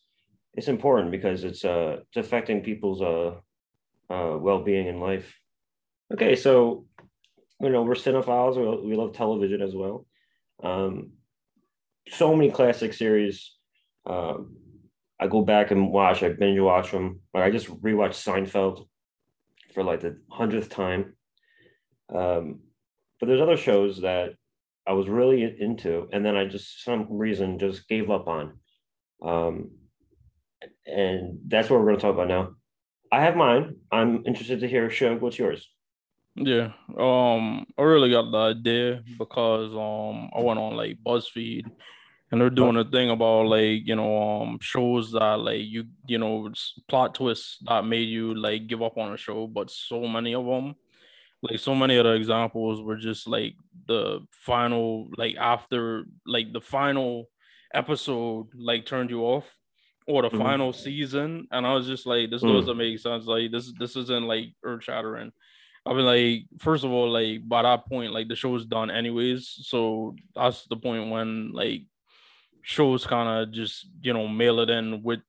[0.54, 3.36] It's important because it's uh, it's affecting people's uh,
[4.10, 5.32] uh, well-being in life.
[6.12, 6.86] Okay, so
[7.60, 8.56] you know we're cinephiles.
[8.56, 10.06] We, we love television as well.
[10.62, 11.12] Um,
[12.10, 13.54] so many classic series.
[14.06, 14.56] Um,
[15.20, 16.22] I go back and watch.
[16.22, 17.20] I binge watch them.
[17.34, 18.86] Like I just rewatched Seinfeld
[19.74, 21.16] for like the hundredth time.
[22.14, 22.60] Um,
[23.20, 24.34] but there's other shows that
[24.86, 28.58] I was really into, and then I just for some reason just gave up on.
[29.22, 29.72] Um,
[30.86, 32.54] and that's what we're going to talk about now.
[33.12, 33.76] I have mine.
[33.90, 34.88] I'm interested to hear.
[34.90, 35.68] Shug, what's yours?
[36.40, 41.64] Yeah, um, I really got the idea because um, I went on like BuzzFeed,
[42.30, 46.18] and they're doing a thing about like you know um shows that like you you
[46.18, 46.52] know
[46.88, 50.44] plot twists that made you like give up on a show, but so many of
[50.46, 50.76] them,
[51.42, 53.54] like so many of the examples were just like
[53.86, 57.28] the final like after like the final
[57.74, 59.44] episode like turned you off
[60.08, 60.38] or the mm-hmm.
[60.38, 62.52] final season, and I was just like, this mm.
[62.58, 63.26] doesn't make sense.
[63.26, 65.32] Like this, this isn't like earth shattering.
[65.88, 69.58] I mean, like first of all, like by that point, like the show's done anyways.
[69.62, 71.82] So that's the point when like
[72.62, 75.20] shows kind of just you know mail it in with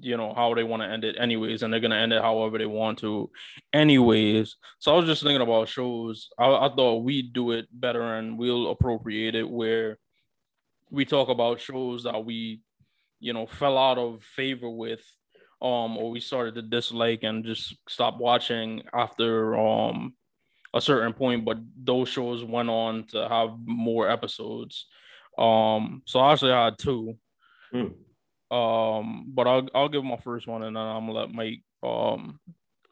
[0.00, 2.56] you know how they want to end it anyways and they're gonna end it however
[2.56, 3.30] they want to
[3.74, 8.16] anyways so i was just thinking about shows i, I thought we'd do it better
[8.16, 9.98] and we'll appropriate it where
[10.90, 12.62] we talk about shows that we
[13.20, 15.02] you know fell out of favor with
[15.62, 20.12] um or we started to dislike and just stop watching after um
[20.74, 24.86] a certain point but those shows went on to have more episodes
[25.38, 27.16] um so i actually had two
[27.72, 27.92] mm.
[28.50, 32.40] um but i'll i'll give my first one and then i'm gonna let mike um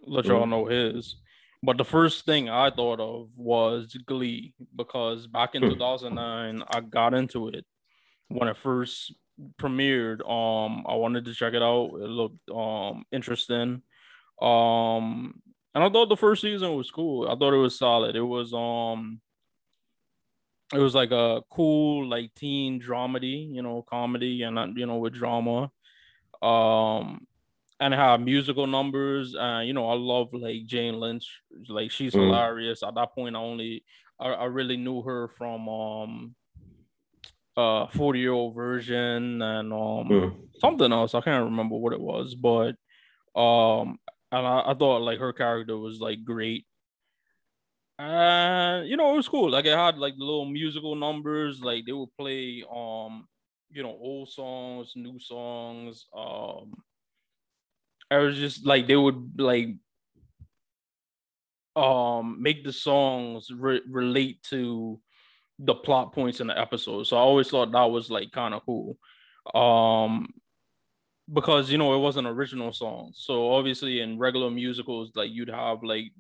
[0.07, 1.17] let y'all know his
[1.63, 5.71] but the first thing i thought of was glee because back in hmm.
[5.71, 7.65] 2009 i got into it
[8.29, 9.13] when it first
[9.61, 10.21] premiered.
[10.29, 11.93] Um, I wanted to check it out.
[11.95, 13.83] It looked um interesting.
[14.41, 15.35] Um,
[15.75, 17.29] and I thought the first season was cool.
[17.29, 18.17] I thought it was solid.
[18.17, 19.21] It was um,
[20.73, 25.15] it was like a cool like teen dramedy, you know, comedy and you know with
[25.15, 25.71] drama.
[26.43, 27.27] Um,
[27.79, 29.35] and it had musical numbers.
[29.39, 31.41] And you know, I love like Jane Lynch.
[31.69, 32.21] Like she's mm.
[32.21, 32.83] hilarious.
[32.83, 33.85] At that point, I only
[34.19, 36.35] I, I really knew her from um
[37.61, 40.37] uh 40 year old Virgin and um mm.
[40.61, 41.15] something else.
[41.15, 42.77] I can't remember what it was, but
[43.39, 43.99] um
[44.33, 46.67] and I, I thought like her character was like great.
[47.99, 49.51] And you know, it was cool.
[49.51, 53.29] Like it had like little musical numbers, like they would play um,
[53.71, 56.07] you know, old songs, new songs.
[56.17, 56.73] Um
[58.11, 59.77] it was just like they would like
[61.77, 65.01] um make the songs re- relate to
[65.63, 67.07] the plot points in the episode.
[67.07, 68.97] So I always thought that was like kind of cool.
[69.55, 70.29] Um
[71.33, 73.21] because you know it wasn't original songs.
[73.21, 76.13] So obviously in regular musicals like you'd have like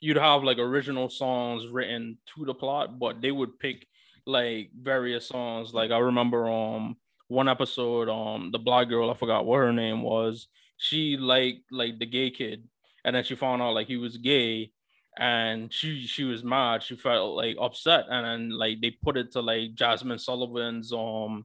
[0.00, 3.86] you'd have like original songs written to the plot, but they would pick
[4.26, 5.72] like various songs.
[5.72, 6.96] Like I remember um
[7.28, 10.48] one episode um the black girl, I forgot what her name was.
[10.76, 12.68] She like like the gay kid
[13.04, 14.72] and then she found out like he was gay
[15.18, 16.82] and she she was mad.
[16.82, 21.44] She felt like upset, and then like they put it to like Jazmine Sullivan's um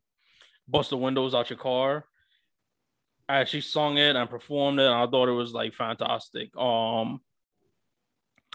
[0.68, 2.06] "Bust the Windows Out Your Car."
[3.30, 6.56] And she sung it and performed it, and I thought it was like fantastic.
[6.56, 7.20] Um,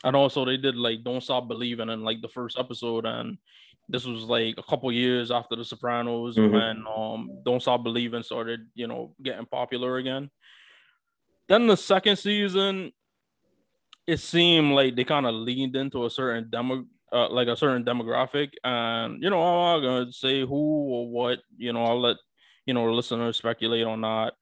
[0.02, 3.36] and also they did like "Don't Stop Believing" in like the first episode, and
[3.88, 6.54] this was like a couple years after The Sopranos mm-hmm.
[6.54, 10.30] when um "Don't Stop Believing" started, you know, getting popular again.
[11.48, 12.92] Then the second season,
[14.06, 17.84] it seemed like they kind of leaned into a certain demo, uh, like a certain
[17.84, 21.40] demographic, and you know, I'm not gonna say who or what.
[21.56, 22.16] You know, I'll let
[22.66, 24.34] you know listeners speculate on that.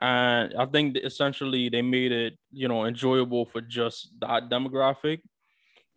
[0.00, 5.20] And I think essentially they made it, you know, enjoyable for just that demographic.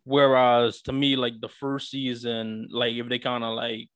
[0.04, 3.88] Whereas to me, like the first season, like if they kind of like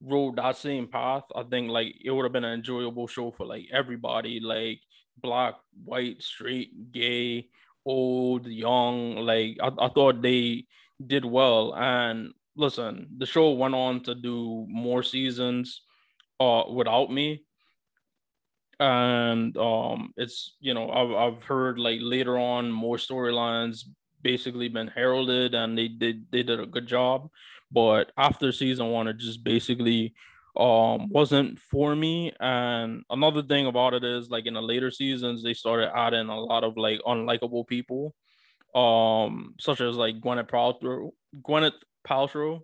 [0.00, 3.46] rode that same path, I think like it would have been an enjoyable show for
[3.46, 4.80] like everybody, like
[5.16, 5.54] black,
[5.84, 7.48] white, straight, gay,
[7.88, 9.16] old, young.
[9.16, 10.66] Like I, I thought they
[11.04, 11.74] did well.
[11.74, 15.82] And listen, the show went on to do more seasons
[16.40, 17.44] uh without me.
[18.80, 23.84] And um it's you know, I've I've heard like later on more storylines
[24.22, 27.30] basically been heralded and they did they did a good job.
[27.70, 30.14] But after season one, it just basically
[30.58, 32.32] um wasn't for me.
[32.40, 36.40] And another thing about it is like in the later seasons, they started adding a
[36.40, 38.14] lot of like unlikable people,
[38.74, 41.10] um, such as like Gwyneth Paltrow,
[41.42, 42.62] Gwyneth Paltrow,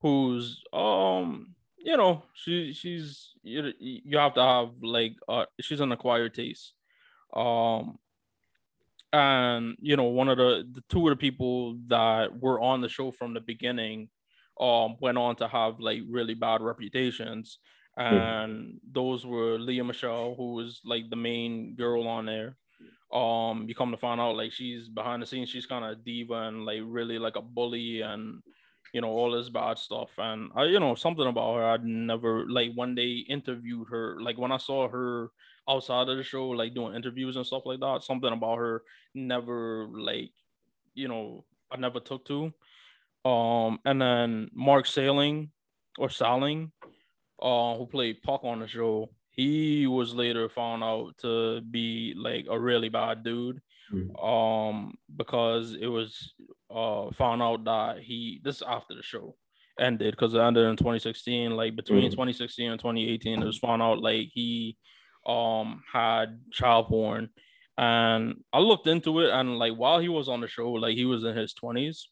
[0.00, 5.92] who's um you know she she's you, you have to have like uh she's an
[5.92, 6.74] acquired taste
[7.34, 7.98] um
[9.12, 12.88] and you know one of the the two of the people that were on the
[12.88, 14.08] show from the beginning
[14.62, 17.58] um went on to have like really bad reputations.
[17.96, 22.56] And those were Lea Michele who was like the main girl on there.
[23.12, 26.34] Um you come to find out like she's behind the scenes she's kind of diva
[26.48, 28.42] and like really like a bully and
[28.94, 30.10] you know all this bad stuff.
[30.18, 34.38] And i you know something about her i'd never like when they interviewed her like
[34.38, 35.30] when i saw her
[35.68, 38.82] outside of the show like doing interviews and stuff like that something about her
[39.14, 40.32] never like
[40.94, 42.52] you know i never took to
[43.24, 45.50] um and then mark Salling
[45.98, 46.72] or Salling
[47.40, 52.46] uh who played puck on the show he was later found out to be like
[52.50, 53.60] a really bad dude
[53.92, 54.24] mm.
[54.24, 56.34] um because it was
[56.74, 59.34] uh found out that he this after the show
[59.78, 62.10] ended because it ended in 2016 like between mm.
[62.10, 64.76] 2016 and 2018 it was found out like he
[65.26, 67.28] um had child porn
[67.78, 71.04] and i looked into it and like while he was on the show like he
[71.04, 72.06] was in his 20s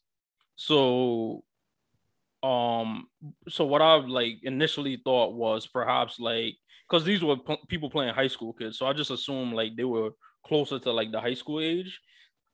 [0.61, 1.43] so
[2.43, 3.07] um
[3.47, 6.55] so what i like initially thought was perhaps like
[6.89, 9.83] because these were p- people playing high school kids so i just assumed like they
[9.83, 10.11] were
[10.45, 11.99] closer to like the high school age.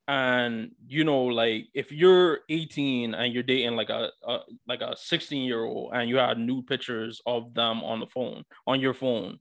[0.10, 4.96] And you know like if you're 18 and you're dating like a, a like a
[4.96, 8.94] 16 year old and you had nude pictures of them on the phone on your
[8.94, 9.38] phone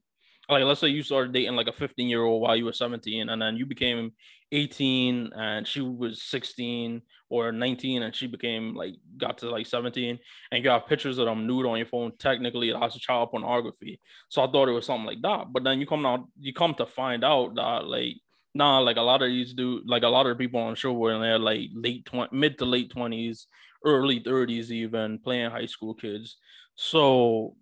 [0.49, 3.29] like let's say you started dating like a 15 year old while you were 17
[3.29, 4.11] and then you became
[4.51, 10.17] 18 and she was 16 or 19 and she became like got to like 17
[10.51, 13.29] and you have pictures of them nude on your phone technically it has that's child
[13.29, 16.53] pornography so i thought it was something like that but then you come out you
[16.53, 18.15] come to find out that like
[18.57, 20.91] nah, like a lot of these do, like a lot of people on the show
[20.91, 23.47] were in their like late 20, mid to late twenties,
[23.85, 26.37] early thirties, even playing high school kids.
[26.75, 27.55] So,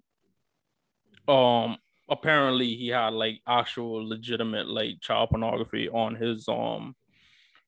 [1.27, 1.77] um,
[2.09, 6.95] apparently he had like actual legitimate like child pornography on his um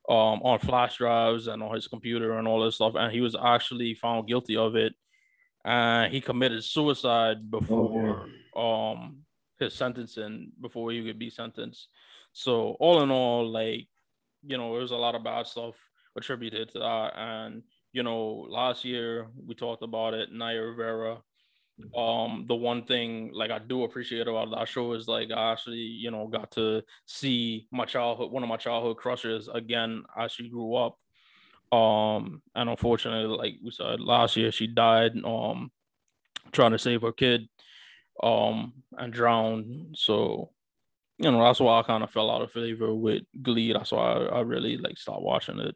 [0.10, 3.36] um on flash drives and on his computer and all this stuff and he was
[3.36, 4.94] actually found guilty of it
[5.66, 9.18] and he committed suicide before oh, um
[9.60, 11.90] his sentencing before he could be sentenced
[12.38, 13.88] so all in all, like,
[14.46, 15.74] you know, there's a lot of bad stuff
[16.16, 17.14] attributed to that.
[17.18, 17.64] And,
[17.94, 21.18] you know, last year we talked about it, Naya Rivera.
[21.96, 25.78] Um, the one thing like I do appreciate about that show is like I actually,
[25.78, 30.50] you know, got to see my childhood, one of my childhood crushes again as she
[30.50, 30.98] grew up.
[31.72, 35.72] Um, and unfortunately, like we said last year, she died um
[36.52, 37.48] trying to save her kid
[38.24, 39.96] um and drowned.
[39.98, 40.52] So
[41.20, 43.74] you know, that's why I kind of fell out of favor with Glee.
[43.74, 45.76] That's why I, I really like stopped watching it.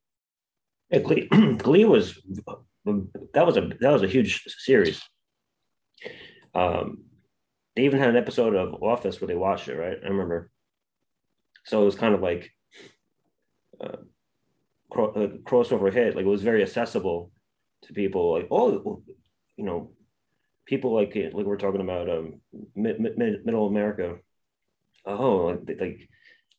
[0.90, 1.28] Yeah, Glee,
[1.58, 2.20] Glee was
[2.86, 5.02] that was a that was a huge series.
[6.54, 7.04] Um,
[7.76, 9.98] they even had an episode of Office where they watched it, right?
[10.04, 10.52] I remember.
[11.66, 12.52] So it was kind of like
[13.80, 13.98] uh,
[14.90, 16.16] cro- a crossover hit.
[16.16, 17.32] Like it was very accessible
[17.84, 18.34] to people.
[18.34, 19.04] Like oh,
[19.56, 19.92] you know,
[20.66, 22.42] people like like we're talking about um,
[22.76, 24.18] mid, mid, middle America
[25.06, 26.10] oh, like, like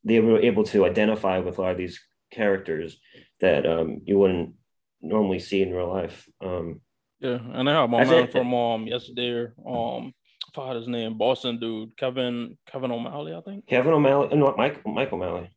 [0.05, 2.99] they were able to identify with a lot of these characters
[3.41, 4.55] that um, you wouldn't
[5.01, 6.29] normally see in real life.
[6.45, 6.81] Um,
[7.23, 9.47] yeah, and I have my man from um yesterday.
[9.67, 10.13] Um,
[10.47, 13.67] I forgot his name, Boston dude, Kevin Kevin O'Malley, I think.
[13.67, 15.51] Kevin O'Malley, no, Mike Mike O'Malley.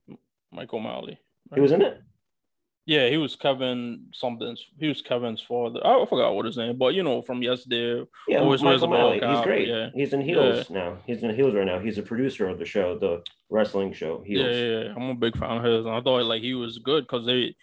[0.51, 1.19] Mike O'Malley.
[1.49, 1.57] Right?
[1.57, 2.01] He was in it.
[2.87, 4.63] Yeah, he was Kevin something's.
[4.79, 5.79] He was Kevin's father.
[5.83, 8.05] I forgot what his name, but you know, from yesterday.
[8.27, 9.19] Yeah, always Michael Malley.
[9.19, 9.67] He's great.
[9.67, 9.89] Yeah.
[9.95, 10.77] He's in Heels yeah.
[10.77, 10.97] now.
[11.07, 11.79] He's in Heels right now.
[11.79, 14.21] He's a producer of the show, the wrestling show.
[14.23, 14.45] Heels.
[14.45, 14.93] Yeah, yeah, yeah.
[14.95, 17.55] I'm a big fan of his, and I thought like he was good because they,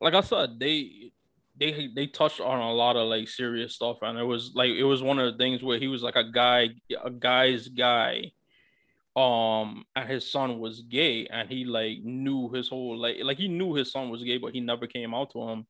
[0.00, 1.12] like I said, they
[1.60, 4.84] they they touched on a lot of like serious stuff, and it was like it
[4.84, 6.70] was one of the things where he was like a guy,
[7.04, 8.32] a guy's guy
[9.16, 13.48] um and his son was gay and he like knew his whole like like he
[13.48, 15.66] knew his son was gay but he never came out to him.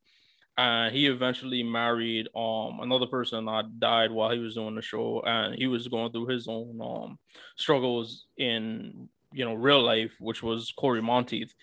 [0.58, 5.22] And he eventually married um another person that died while he was doing the show
[5.24, 7.18] and he was going through his own um
[7.56, 11.54] struggles in you know real life which was Cory Monteith.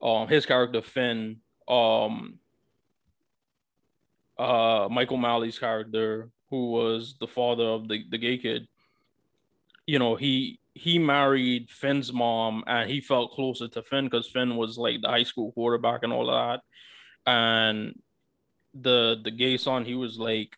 [0.00, 2.38] Um his character Finn um
[4.38, 8.68] uh Michael Malley's character, who was the father of the, the gay kid,
[9.86, 14.56] you know, he he married Finn's mom and he felt closer to Finn because Finn
[14.56, 16.60] was like the high school quarterback and all that.
[17.26, 18.00] And
[18.74, 20.56] the the gay son, he was like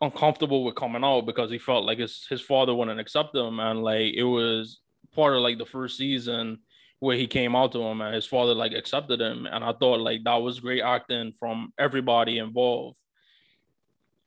[0.00, 3.60] uncomfortable with coming out because he felt like his his father wouldn't accept him.
[3.60, 4.80] And like it was
[5.14, 6.58] part of like the first season
[6.98, 9.46] where he came out to him and his father like accepted him.
[9.46, 12.98] And I thought like that was great acting from everybody involved.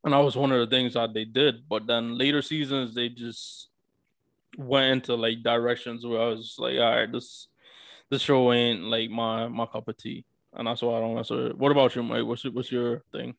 [0.03, 1.67] And that was one of the things that they did.
[1.67, 3.70] But then later seasons, they just
[4.57, 7.47] went into like directions where I was like, all right, this
[8.09, 11.47] this show ain't like my my cup of tea, and that's why I don't answer
[11.47, 11.57] it.
[11.57, 12.26] What about you, Mike?
[12.26, 13.36] What's what's your thing?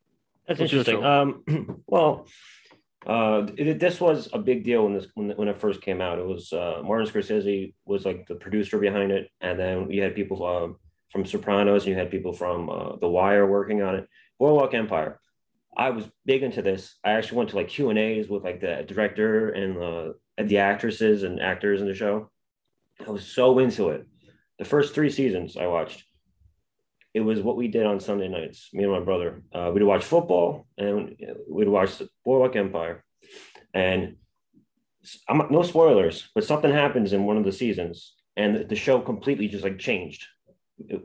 [0.46, 1.04] That's what's interesting.
[1.04, 2.26] Um, well,
[3.06, 6.18] uh, it, this was a big deal when this when, when it first came out.
[6.18, 10.14] It was uh, Martin Scorsese was like the producer behind it, and then you had
[10.14, 10.68] people uh,
[11.10, 14.08] from Sopranos, and you had people from uh, The Wire working on it.
[14.38, 15.20] Boardwalk Empire.
[15.76, 16.96] I was big into this.
[17.04, 20.58] I actually went to like Q and A's with like the director and the the
[20.58, 22.30] actresses and actors in the show.
[23.06, 24.06] I was so into it.
[24.58, 26.04] The first three seasons I watched,
[27.12, 28.70] it was what we did on Sunday nights.
[28.72, 31.16] Me and my brother, uh, we'd watch football and
[31.48, 33.04] we'd watch the Boardwalk Empire.
[33.74, 34.16] And
[35.28, 39.48] I'm, no spoilers, but something happens in one of the seasons, and the show completely
[39.48, 40.26] just like changed.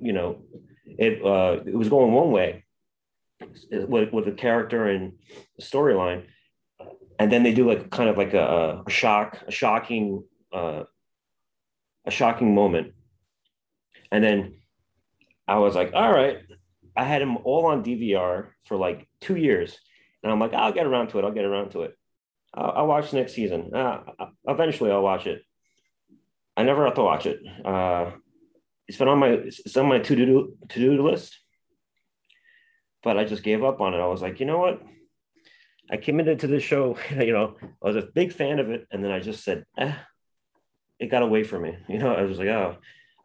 [0.02, 0.44] you know,
[0.86, 2.66] it uh, it was going one way
[3.88, 5.14] with, with the character and
[5.58, 6.26] the storyline,
[7.20, 10.84] and then they do like kind of like a, a shock, a shocking, uh,
[12.06, 12.94] a shocking moment.
[14.12, 14.56] And then
[15.48, 16.40] I was like, all right,
[16.96, 19.78] I had them all on DVR for like two years,
[20.24, 21.26] and I'm like, I'll get around to it.
[21.26, 21.98] I'll get around to it.
[22.54, 23.74] I'll, I'll watch next season.
[23.74, 24.02] Uh,
[24.48, 25.44] eventually, I'll watch it.
[26.58, 27.40] I never have to watch it.
[27.64, 28.12] Uh,
[28.88, 31.38] it's been on my it's on my to do to do list,
[33.04, 33.98] but I just gave up on it.
[33.98, 34.82] I was like, you know what?
[35.90, 39.04] I committed to this show, you know, I was a big fan of it, and
[39.04, 39.94] then I just said, eh,
[41.00, 41.78] it got away from me.
[41.90, 42.78] You know, I was like, oh,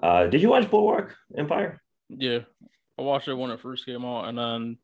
[0.02, 1.80] uh, did you watch Boardwalk Empire?
[2.18, 2.40] Yeah,
[2.98, 4.78] I watched it when it first came out, and then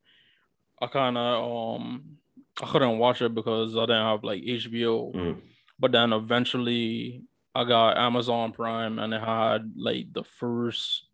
[0.80, 2.18] I kind of um
[2.62, 5.14] I couldn't watch it because I didn't have like HBO.
[5.14, 5.40] Mm.
[5.78, 7.22] But then eventually
[7.54, 11.06] I got Amazon Prime, and it had like the first,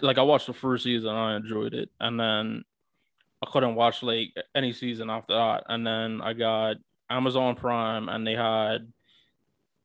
[0.00, 2.64] like I watched the first season, I enjoyed it, and then
[3.42, 5.64] I couldn't watch like any season after that.
[5.68, 6.76] And then I got
[7.08, 8.92] Amazon Prime and they had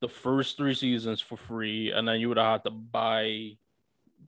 [0.02, 3.58] the first three seasons for free, and then you would have had to buy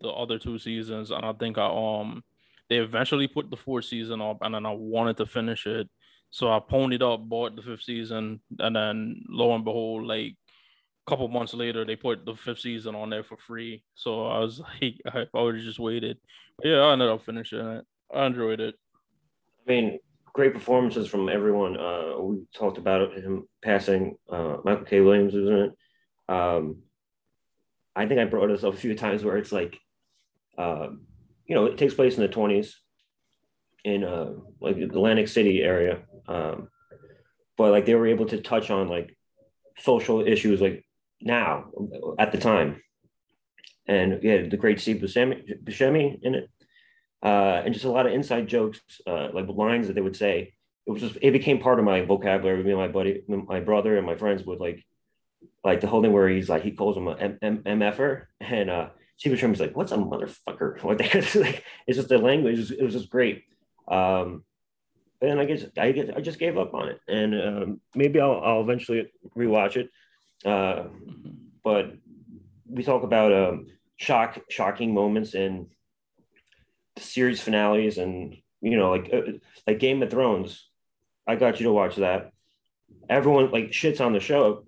[0.01, 1.11] the other two seasons.
[1.11, 2.23] And I think I um
[2.69, 5.89] they eventually put the fourth season up, and then I wanted to finish it.
[6.29, 10.35] So I ponied up, bought the fifth season, and then lo and behold, like
[11.07, 13.83] a couple months later, they put the fifth season on there for free.
[13.95, 16.17] So I was like, I would have just waited.
[16.57, 17.85] But yeah, I ended up finishing it.
[18.13, 18.75] I enjoyed it.
[19.65, 19.99] I mean,
[20.33, 21.77] great performances from everyone.
[21.77, 24.17] Uh, we talked about him passing.
[24.29, 24.99] Uh, Michael K.
[24.99, 25.71] Williams was in it.
[26.29, 26.77] Um,
[27.95, 29.79] I think I brought this up a few times where it's like,
[30.57, 30.87] uh,
[31.45, 32.73] you know, it takes place in the 20s
[33.83, 35.99] in uh, like the Atlantic City area.
[36.27, 36.69] Um,
[37.57, 39.15] but like they were able to touch on like
[39.77, 40.85] social issues like
[41.21, 41.71] now
[42.19, 42.81] at the time.
[43.87, 46.49] And yeah, the great Steve Buscemi, Buscemi in it
[47.23, 50.53] uh, and just a lot of inside jokes, uh, like lines that they would say.
[50.85, 52.63] It was just it became part of my vocabulary.
[52.63, 54.85] Me and my buddy, my brother, and my friends would like,
[55.63, 58.69] like the whole thing where he's like he calls him a M- M- MFer, and
[58.69, 61.05] uh, Steve Buscemi's like, "What's a motherfucker?" What they
[61.41, 62.55] like, it's just the language.
[62.55, 63.43] It was, it was just great.
[63.87, 64.43] Um,
[65.21, 68.39] and I guess I guess I just gave up on it, and um, maybe I'll,
[68.43, 69.89] I'll eventually rewatch it.
[70.45, 70.89] Uh,
[71.63, 71.93] but
[72.69, 75.67] we talk about um, shock, shocking moments in
[76.97, 79.31] series finales and you know like uh,
[79.65, 80.67] like Game of Thrones.
[81.25, 82.31] I got you to watch that.
[83.09, 84.63] Everyone like shits on the show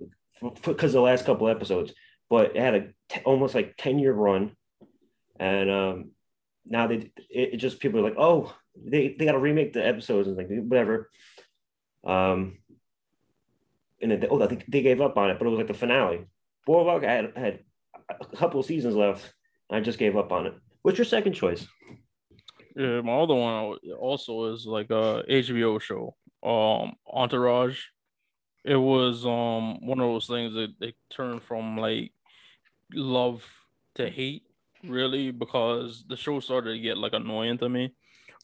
[0.64, 1.94] because the last couple episodes,
[2.30, 4.56] but it had a t- almost like ten year run,
[5.40, 6.12] and um,
[6.66, 9.86] now they it, it, just people are like, oh, they they got to remake the
[9.86, 11.10] episodes and like whatever.
[12.06, 12.60] Um,
[14.02, 15.68] and then they, oh, I think they gave up on it, but it was like
[15.68, 16.26] the finale.
[16.66, 17.60] Boardwalk I had had
[18.10, 19.34] a couple of seasons left.
[19.70, 20.54] I just gave up on it.
[20.82, 21.68] What's your second choice?
[22.76, 27.80] Yeah, my other one also is like a HBO show, um, Entourage.
[28.64, 32.12] It was um one of those things that they turned from like
[32.94, 33.44] love
[33.96, 34.44] to hate,
[34.84, 37.94] really, because the show started to get like annoying to me.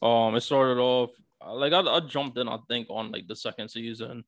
[0.02, 1.10] Um, it started off
[1.46, 4.24] like I, I jumped in, I think, on like the second season.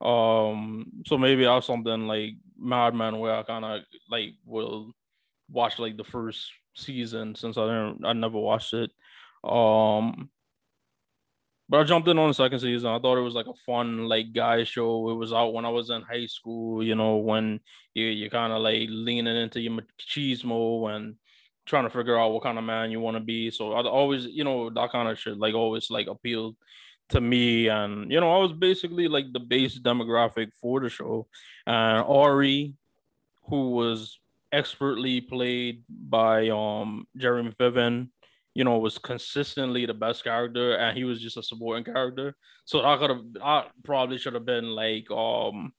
[0.00, 4.92] Um, so maybe I have something like Mad Men where I kind of like will
[5.50, 8.90] watch like the first season since I didn't I never watched it.
[9.42, 10.30] Um,
[11.68, 12.90] But I jumped in on the second season.
[12.90, 15.10] I thought it was like a fun, like guy show.
[15.10, 17.60] It was out when I was in high school, you know, when
[17.94, 21.16] you you're kind of like leaning into your machismo and
[21.66, 23.50] trying to figure out what kind of man you want to be.
[23.50, 26.56] So I always, you know, that kind of shit like always like appealed
[27.10, 27.68] to me.
[27.68, 31.28] And you know, I was basically like the base demographic for the show.
[31.66, 32.74] And Ari,
[33.48, 34.18] who was
[34.52, 38.10] expertly played by um Jeremy Piven,
[38.54, 42.36] you know, was consistently the best character, and he was just a supporting character.
[42.64, 45.72] So I could have, I probably should have been like, um,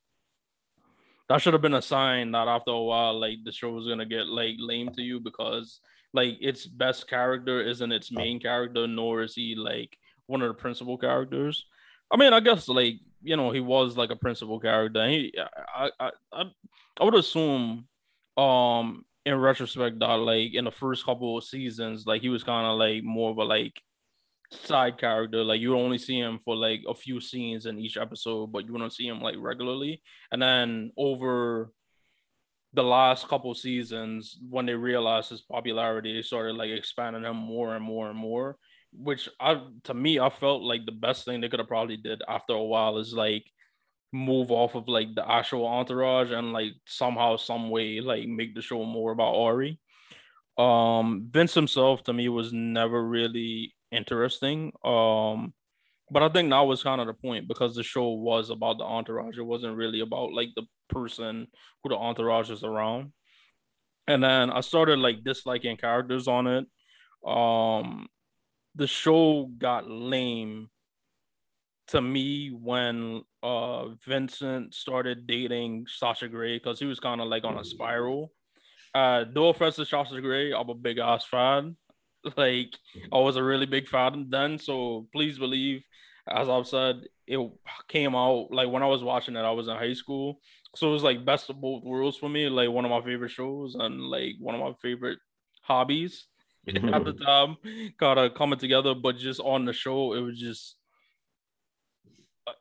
[1.29, 4.05] that should have been a sign that after a while, like the show was gonna
[4.05, 5.79] get like lame to you because
[6.13, 9.97] like its best character isn't its main character, nor is he like
[10.27, 11.65] one of the principal characters.
[12.11, 15.07] I mean, I guess like you know he was like a principal character.
[15.07, 15.33] He,
[15.75, 16.43] I, I, I,
[16.99, 17.87] I would assume,
[18.37, 22.67] um, in retrospect that like in the first couple of seasons, like he was kind
[22.67, 23.81] of like more of a like
[24.51, 25.43] side character.
[25.43, 28.77] Like you only see him for like a few scenes in each episode, but you
[28.77, 30.01] don't see him like regularly.
[30.31, 31.71] And then over
[32.73, 37.75] the last couple seasons, when they realized his popularity, they started like expanding him more
[37.75, 38.57] and more and more.
[38.91, 42.21] Which I to me, I felt like the best thing they could have probably did
[42.29, 43.45] after a while is like
[44.15, 48.61] move off of like the actual entourage and like somehow some way like make the
[48.61, 49.79] show more about Ari.
[50.57, 54.71] Um Vince himself to me was never really interesting.
[54.85, 55.53] Um
[56.09, 58.85] but I think that was kind of the point because the show was about the
[58.85, 59.37] entourage.
[59.37, 61.47] It wasn't really about like the person
[61.83, 63.11] who the entourage is around.
[64.07, 66.65] And then I started like disliking characters on it.
[67.27, 68.07] Um
[68.75, 70.69] the show got lame
[71.87, 77.43] to me when uh Vincent started dating Sasha Grey because he was kind of like
[77.43, 78.31] on a spiral.
[78.93, 81.77] Uh no offense to Sasha Grey, I'm a big ass fan.
[82.37, 82.73] Like
[83.13, 84.57] I was a really big fan then.
[84.57, 85.83] So please believe,
[86.27, 87.39] as I've said, it
[87.87, 90.39] came out like when I was watching it, I was in high school.
[90.75, 93.29] So it was like best of both worlds for me, like one of my favorite
[93.29, 95.19] shows and like one of my favorite
[95.61, 96.25] hobbies
[96.67, 97.57] at the time,
[97.99, 98.95] kind of coming together.
[98.95, 100.77] But just on the show, it was just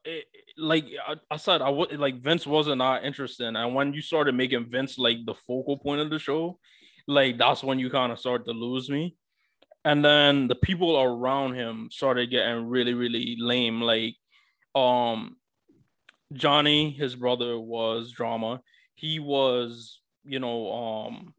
[0.04, 0.26] it,
[0.56, 4.34] like I, I, said, I would like Vince wasn't not interested, and when you started
[4.34, 6.58] making Vince like the focal point of the show,
[7.06, 9.16] like that's when you kind of started to lose me.
[9.84, 13.82] And then the people around him started getting really, really lame.
[13.82, 14.16] Like,
[14.74, 15.36] um,
[16.32, 18.62] Johnny, his brother, was drama.
[18.94, 21.34] He was, you know, um,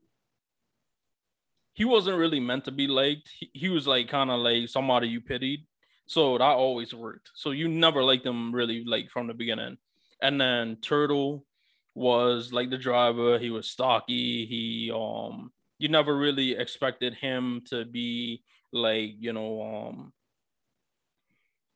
[1.74, 3.30] he wasn't really meant to be liked.
[3.39, 5.66] He, he was like kind of like somebody you pitied
[6.08, 7.32] so that always worked.
[7.36, 9.78] So you never liked them really like from the beginning.
[10.22, 11.45] And then Turtle
[11.93, 13.39] was like the driver.
[13.39, 14.45] He was stocky.
[14.45, 20.14] He um you never really expected him to be like, you know, um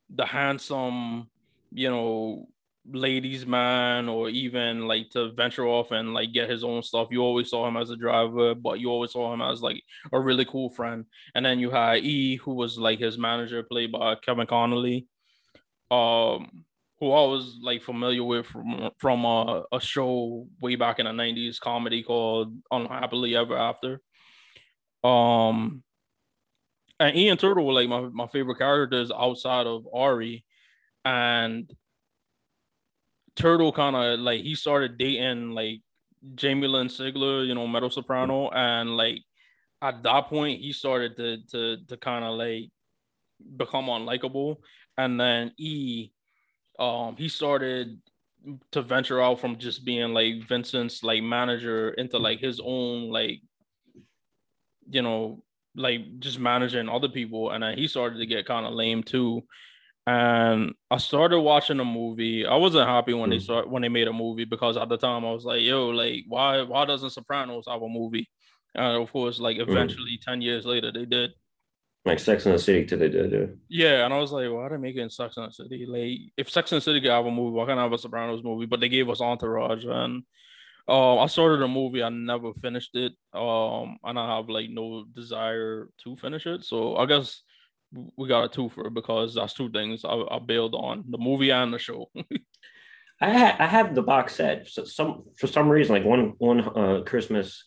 [0.10, 1.30] the handsome,
[1.72, 2.48] you know,
[2.86, 7.22] ladies man or even like to venture off and like get his own stuff you
[7.22, 10.46] always saw him as a driver but you always saw him as like a really
[10.46, 11.06] cool friend
[11.36, 15.08] and then you had e who was like his manager played by kevin connolly
[15.92, 16.66] um
[17.00, 21.12] who I was like familiar with from from a, a show way back in the
[21.12, 24.02] 90s comedy called Unhappily Ever After.
[25.04, 25.84] Um
[27.00, 30.44] and Ian Turtle were like my, my favorite characters outside of Ari.
[31.06, 31.72] And
[33.36, 35.82] Turtle kind of like he started dating like
[36.36, 39.20] Jamie Lynn Sigler, you know, meadow soprano, and like
[39.82, 42.70] at that point he started to to to kind of like
[43.58, 44.58] become unlikable.
[44.98, 46.12] And then E,
[46.78, 48.02] um, he started
[48.72, 53.42] to venture out from just being like Vincent's like manager into like his own like
[54.90, 55.44] you know
[55.76, 57.52] like just managing other people.
[57.52, 59.44] And then he started to get kind of lame too
[60.10, 62.46] and I started watching a movie.
[62.46, 63.34] I wasn't happy when mm.
[63.34, 63.44] they hmm.
[63.44, 66.24] start when they made a movie because at the time I was like, "Yo, like,
[66.28, 68.28] why why doesn't Sopranos have a movie?"
[68.74, 69.70] And of course, like hmm.
[69.70, 70.22] eventually, mm.
[70.22, 71.32] ten years later, they did.
[72.06, 73.46] Like Sex and the City, too, they did, yeah.
[73.68, 75.86] Yeah, and I was like, why are they making Sex and the City?
[75.86, 77.98] Like, if Sex and the City could have a movie, why can't I have a
[77.98, 78.66] Sopranos movie?
[78.66, 80.24] But they gave us Entourage, and
[80.88, 85.04] um, I started a movie, I never finished it, um, and I have like no
[85.14, 86.64] desire to finish it.
[86.64, 87.44] So I guess
[87.92, 91.74] we got a twofer because that's two things I, I bailed on the movie and
[91.74, 92.10] the show.
[93.22, 94.68] I ha- I have the box set.
[94.70, 97.64] So some for some reason, like one one uh, Christmas,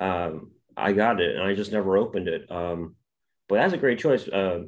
[0.00, 2.50] um, I got it and I just never opened it.
[2.50, 2.96] Um,
[3.48, 4.26] but that's a great choice.
[4.26, 4.64] Uh,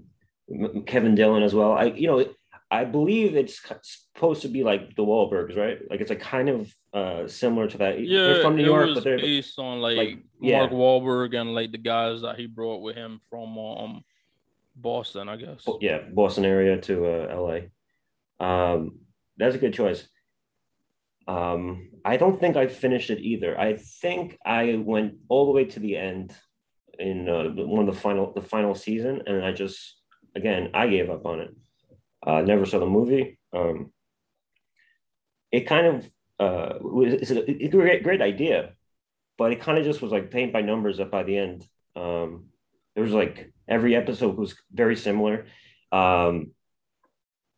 [0.87, 1.73] Kevin Dillon as well.
[1.73, 2.25] I you know
[2.71, 5.79] I believe it's supposed to be like the Wahlbergs, right?
[5.91, 8.01] Like it's a kind of uh, similar to that.
[8.01, 10.09] Yeah, they're from New York, but they're based on like, like
[10.41, 10.77] Mark yeah.
[10.77, 14.05] Wahlberg and like the guys that he brought with him from um
[14.75, 15.65] Boston, I guess.
[15.81, 18.45] Yeah, Boston area to uh, LA.
[18.45, 19.01] Um,
[19.37, 20.09] that's a good choice.
[21.29, 23.59] Um, I don't think I finished it either.
[23.59, 26.35] I think I went all the way to the end
[26.99, 29.97] in uh, one of the final the final season, and I just
[30.35, 31.51] again I gave up on it.
[32.27, 33.39] Uh, never saw the movie.
[33.53, 33.93] Um,
[35.53, 38.73] it kind of uh, was a, it's a great, great idea,
[39.39, 41.67] but it kind of just was like paint by numbers up by the end.
[41.97, 42.47] Um,
[42.95, 45.47] there was like every episode was very similar.
[45.93, 46.53] Um,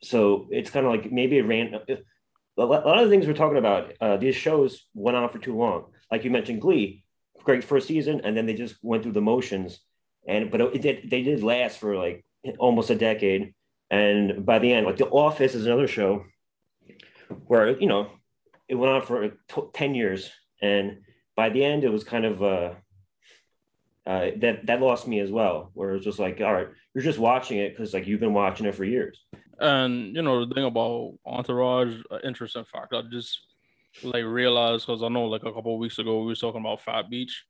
[0.02, 1.74] so it's kind of like maybe it ran.
[2.58, 5.56] A lot of the things we're talking about, uh, these shows went on for too
[5.56, 5.86] long.
[6.10, 7.04] Like you mentioned, Glee,
[7.42, 9.80] great first season, and then they just went through the motions.
[10.28, 12.24] And but it did, they did last for like
[12.58, 13.54] almost a decade.
[13.90, 16.24] And by the end, like The Office is another show
[17.46, 18.10] where you know
[18.68, 20.98] it went on for t- ten years, and
[21.36, 22.74] by the end, it was kind of uh,
[24.07, 25.70] uh, that that lost me as well.
[25.74, 28.66] Where it's just like, all right, you're just watching it because like you've been watching
[28.66, 29.20] it for years.
[29.59, 33.38] And you know the thing about Entourage, uh, interesting fact, I just
[34.03, 37.11] like realized because I know like a couple weeks ago we were talking about Phat
[37.11, 37.44] Beach.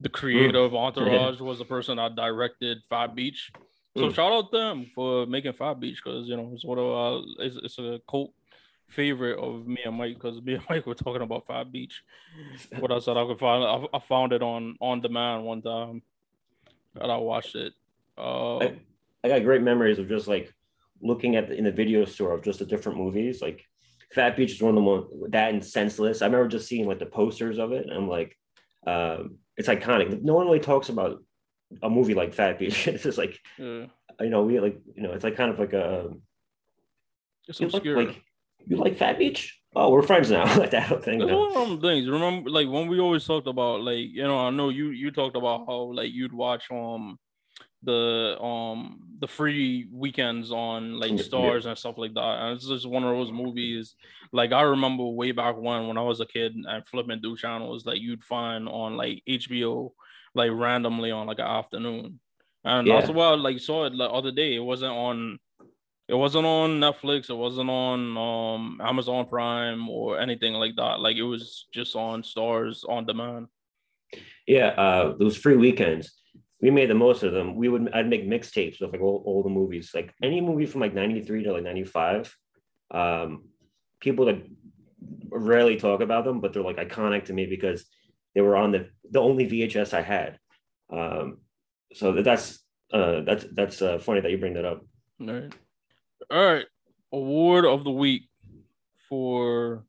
[0.00, 0.66] The creator mm.
[0.66, 3.50] of Entourage was the person that directed Phat Beach.
[3.96, 4.14] So mm.
[4.14, 7.78] shout out them for making Phat Beach because you know it's what uh, it's, it's
[7.78, 8.32] a cult
[8.88, 12.02] favorite of me and Mike because me and Mike were talking about Phat Beach.
[12.78, 16.02] What I said I could find, I, I found it on on demand one time,
[17.00, 17.72] and I watched it.
[18.18, 18.78] Uh, I,
[19.24, 20.52] I got great memories of just like
[21.02, 23.42] looking at the, in the video store of just the different movies.
[23.42, 23.64] Like
[24.12, 26.22] Phat Beach is one of the most that and Senseless.
[26.22, 27.86] I remember just seeing like the posters of it.
[27.86, 28.36] And I'm like,
[28.86, 30.22] um, it's iconic.
[30.22, 31.22] No one really talks about
[31.82, 32.86] a movie like Phat Beach.
[32.88, 33.86] it's just like, yeah.
[34.20, 36.10] you know, we like, you know, it's like kind of like a.
[37.48, 37.96] It's obscure.
[37.96, 38.22] Like,
[38.66, 39.60] you like Phat Beach?
[39.74, 40.44] Oh, we're friends now.
[40.58, 41.18] like that thing.
[41.18, 42.08] That's one of them things.
[42.08, 45.36] Remember, like when we always talked about, like you know, I know you you talked
[45.36, 47.18] about how like you'd watch um
[47.82, 51.70] the um the free weekends on like Starz yeah.
[51.70, 52.20] and stuff like that.
[52.20, 53.94] And it's just one of those movies.
[54.32, 57.86] Like I remember way back when when I was a kid and flipping through channels,
[57.86, 59.92] like you'd find on like HBO,
[60.34, 62.20] like randomly on like an afternoon.
[62.64, 62.98] And yeah.
[62.98, 64.56] that's why I like saw it the like, other day.
[64.56, 65.38] It wasn't on
[66.08, 67.30] it wasn't on Netflix.
[67.30, 71.00] It wasn't on um, Amazon Prime or anything like that.
[71.00, 73.48] Like it was just on Starz on demand.
[74.46, 76.12] Yeah, uh, those free weekends,
[76.62, 77.56] we made the most of them.
[77.56, 80.80] We would I'd make mixtapes of like all, all the movies, like any movie from
[80.80, 82.36] like '93 to like '95.
[82.92, 83.48] Um,
[84.00, 84.42] people that
[85.28, 87.84] rarely talk about them, but they're like iconic to me because
[88.34, 90.38] they were on the the only VHS I had.
[90.92, 91.38] Um,
[91.92, 92.60] so that's
[92.92, 94.86] uh, that's that's uh, funny that you bring that up.
[95.20, 95.52] All right.
[96.28, 96.66] All right.
[97.12, 98.28] Award of the week
[99.08, 99.84] for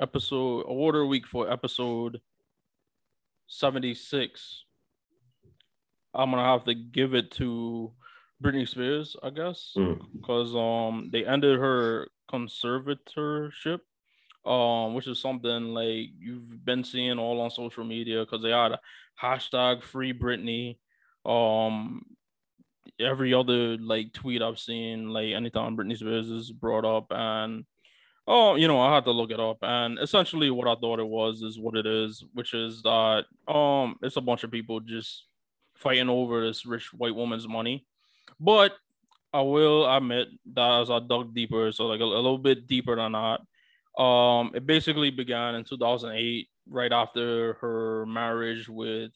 [0.00, 2.20] episode award of the week for episode
[3.48, 4.64] 76.
[6.14, 7.90] I'm gonna have to give it to
[8.40, 10.88] Britney Spears, I guess, because mm.
[10.88, 13.80] um they ended her conservatorship,
[14.46, 18.70] um, which is something like you've been seeing all on social media because they had
[18.70, 18.80] a
[19.20, 20.78] hashtag free Britney.
[21.26, 22.04] Um,
[23.00, 27.64] every other like tweet I've seen, like anytime Britney Spears is brought up, and
[28.26, 31.08] oh, you know, I had to look it up, and essentially what I thought it
[31.08, 35.26] was is what it is, which is that um, it's a bunch of people just
[35.74, 37.86] fighting over this rich white woman's money,
[38.38, 38.72] but
[39.32, 42.96] I will admit that as I dug deeper, so like a, a little bit deeper
[42.96, 43.40] than that,
[44.00, 49.12] um, it basically began in 2008, right after her marriage with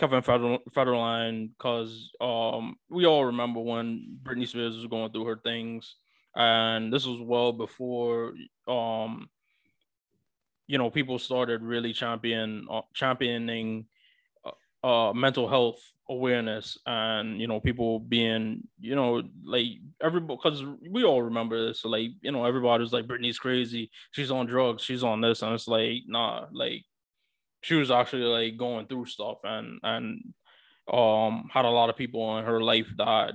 [0.00, 5.96] Kevin Federline because um, we all remember when Britney Spears was going through her things,
[6.34, 8.32] and this was well before
[8.66, 9.28] um,
[10.66, 13.84] you know people started really champion uh, championing
[14.42, 19.66] uh, uh, mental health awareness and you know people being you know like
[20.02, 23.90] everybody because we all remember this so, like you know everybody's like Britney's crazy.
[24.12, 24.82] She's on drugs.
[24.82, 25.42] She's on this.
[25.42, 26.86] And it's like nah like
[27.60, 30.34] she was actually like going through stuff and and
[30.92, 33.32] um had a lot of people in her life that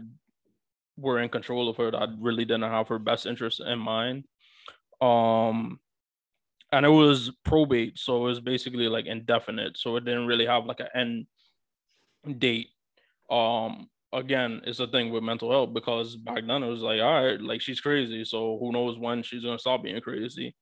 [0.97, 4.25] were in control of her that really didn't have her best interest in mind.
[5.01, 5.79] Um
[6.71, 10.65] and it was probate so it was basically like indefinite so it didn't really have
[10.65, 11.27] like an
[12.25, 12.69] end date.
[13.29, 17.23] Um again it's a thing with mental health because back then it was like all
[17.23, 20.55] right like she's crazy so who knows when she's gonna stop being crazy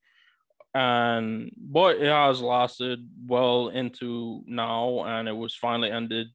[0.73, 6.27] and but it has lasted well into now and it was finally ended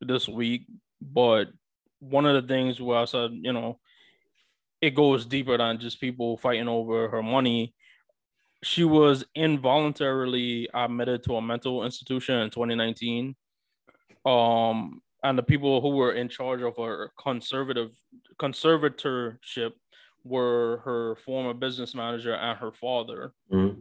[0.00, 0.66] this week.
[1.00, 1.48] But
[2.00, 3.78] one of the things where i said you know
[4.82, 7.74] it goes deeper than just people fighting over her money.
[8.62, 13.34] She was involuntarily admitted to a mental institution in 2019
[14.26, 17.90] um and the people who were in charge of her conservative
[18.38, 19.72] conservatorship
[20.24, 23.32] were her former business manager and her father.
[23.52, 23.80] Mm-hmm.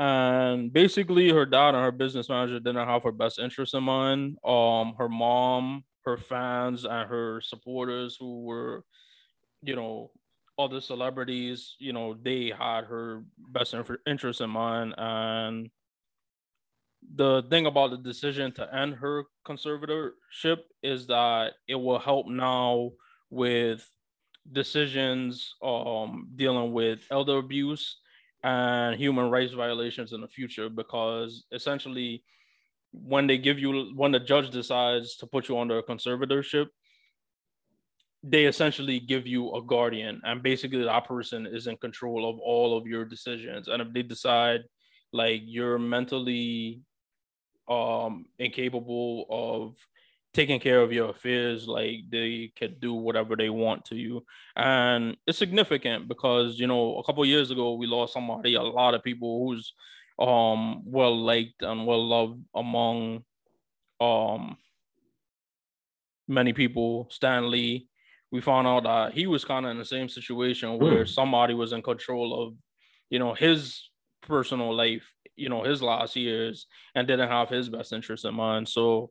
[0.00, 4.38] And basically, her dad and her business manager didn't have her best interest in mind.
[4.44, 8.84] Um, her mom, her fans, and her supporters, who were,
[9.62, 10.10] you know,
[10.58, 13.74] other celebrities, you know, they had her best
[14.06, 14.94] interest in mind.
[14.96, 15.70] And
[17.14, 22.90] the thing about the decision to end her conservatorship is that it will help now
[23.30, 23.86] with
[24.52, 27.98] decisions um, dealing with elder abuse
[28.42, 32.24] and human rights violations in the future because essentially
[32.92, 36.66] when they give you when the judge decides to put you under a conservatorship
[38.22, 42.76] they essentially give you a guardian and basically that person is in control of all
[42.76, 43.68] of your decisions.
[43.68, 44.60] And if they decide
[45.12, 46.82] like you're mentally
[47.68, 49.76] um incapable of
[50.32, 54.24] taking care of your affairs like they could do whatever they want to you.
[54.56, 58.94] And it's significant because you know a couple years ago we lost somebody a lot
[58.94, 59.72] of people who's
[60.18, 63.24] um well liked and well loved among
[64.00, 64.56] um
[66.28, 67.08] many people.
[67.10, 67.88] Stan Lee
[68.32, 71.08] we found out that he was kind of in the same situation where mm.
[71.08, 72.54] somebody was in control of
[73.08, 73.90] you know his
[74.22, 78.68] personal life you know his last years and didn't have his best interest in mind.
[78.68, 79.10] So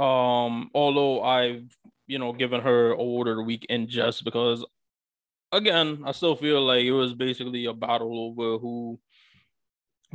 [0.00, 1.76] um, although I've
[2.06, 4.64] you know given her award of the week in just because
[5.52, 9.00] again, I still feel like it was basically a battle over who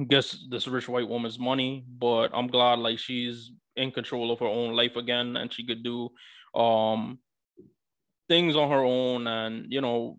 [0.08, 1.86] gets this rich white woman's money.
[1.88, 5.84] But I'm glad like she's in control of her own life again and she could
[5.84, 6.10] do
[6.60, 7.20] um
[8.30, 10.18] things on her own and you know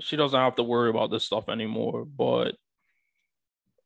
[0.00, 2.04] she doesn't have to worry about this stuff anymore.
[2.04, 2.56] But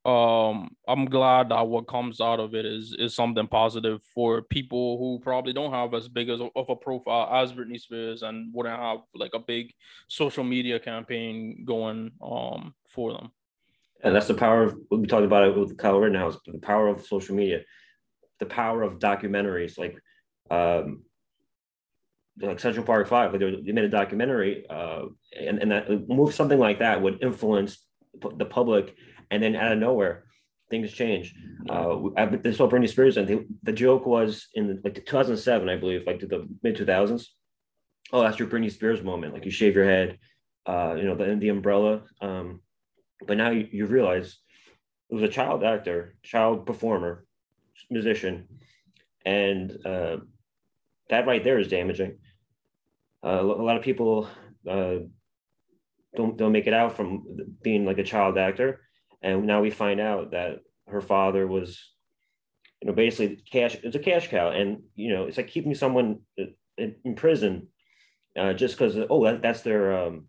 [0.06, 4.98] um i'm glad that what comes out of it is is something positive for people
[4.98, 8.78] who probably don't have as big as of a profile as britney spears and wouldn't
[8.78, 9.72] have like a big
[10.08, 13.30] social media campaign going um for them.
[14.02, 17.06] And that's the power of we talked about it with Kyle Rittenhouse, the power of
[17.06, 17.62] social media,
[18.40, 19.96] the power of documentaries like
[20.50, 21.02] um
[22.40, 25.04] like Central Park Five, like they made a documentary, uh,
[25.38, 27.86] and and that move something like that would influence
[28.36, 28.94] the public
[29.30, 30.24] and then out of nowhere,
[30.70, 31.34] things change.
[31.68, 35.76] Uh, I, this whole Britney Spears and the, the joke was in like 2007, I
[35.76, 37.26] believe, like to the mid 2000s.
[38.12, 39.34] Oh, that's your Britney Spears moment.
[39.34, 40.18] Like you shave your head,
[40.66, 42.02] uh, you know, the the umbrella.
[42.20, 42.60] Um,
[43.26, 44.38] but now you, you realize
[45.10, 47.24] it was a child actor, child performer,
[47.90, 48.48] musician,
[49.24, 50.18] and uh,
[51.10, 52.18] that right there is damaging.
[53.24, 54.28] Uh, a lot of people
[54.68, 54.96] uh,
[56.14, 57.24] don't don't make it out from
[57.62, 58.80] being like a child actor,
[59.22, 61.92] and now we find out that her father was
[62.80, 64.50] you know basically cash it's a cash cow.
[64.50, 67.68] And you know it's like keeping someone in, in prison
[68.38, 70.28] uh, just because oh that, that's their um,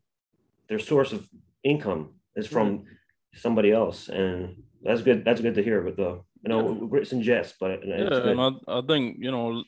[0.69, 1.27] their source of
[1.63, 2.87] income is from mm-hmm.
[3.35, 4.09] somebody else.
[4.09, 6.99] And that's good that's good to hear but the you know yeah.
[6.99, 9.63] it's in jest but yeah and I, I think you know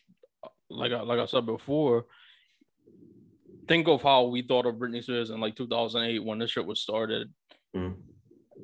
[0.70, 2.06] like I, like I said before
[3.68, 6.80] think of how we thought of Britney Spears in like 2008 when this shit was
[6.80, 7.32] started.
[7.76, 7.96] Mm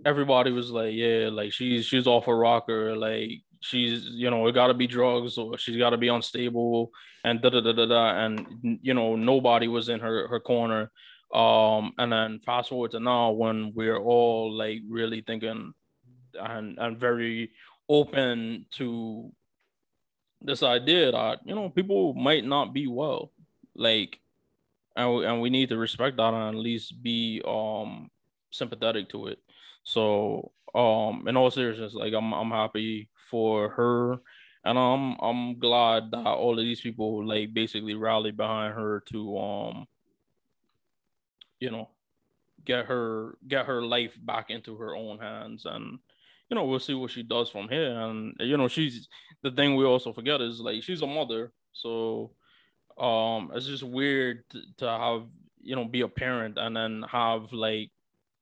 [0.03, 4.53] everybody was like, yeah, like she's she's off a rocker, like she's you know it
[4.53, 6.91] got to be drugs or she's got to be unstable
[7.23, 10.91] and da da da da da, and you know nobody was in her her corner.
[11.33, 15.73] Um, and then fast forward to now when we're all like really thinking
[16.39, 17.51] and and very
[17.89, 19.31] open to
[20.41, 23.31] this idea that you know people might not be well,
[23.75, 24.19] like,
[24.95, 28.09] and and we need to respect that and at least be um
[28.51, 29.39] sympathetic to it.
[29.85, 34.17] So um in all seriousness, like I'm I'm happy for her.
[34.65, 39.37] And I'm I'm glad that all of these people like basically rallied behind her to
[39.37, 39.87] um
[41.59, 41.89] you know
[42.65, 45.65] get her get her life back into her own hands.
[45.65, 45.99] And
[46.49, 47.99] you know we'll see what she does from here.
[47.99, 49.07] And you know she's
[49.43, 51.53] the thing we also forget is like she's a mother.
[51.73, 52.31] So
[52.97, 55.23] um it's just weird to, to have
[55.61, 57.91] you know be a parent and then have like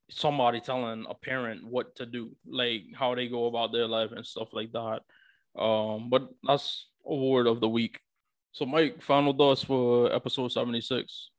[0.10, 4.26] somebody telling a parent what to do, like how they go about their life and
[4.26, 5.02] stuff like that.
[5.60, 8.00] Um, but that's award of the week.
[8.52, 11.30] So, Mike, final thoughts for episode 76.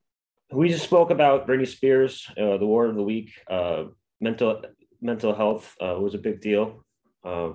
[0.51, 3.31] We just spoke about Britney Spears, uh, the award of the week.
[3.49, 3.85] Uh,
[4.19, 4.61] mental
[5.01, 6.85] mental health uh, was a big deal.
[7.23, 7.51] Uh,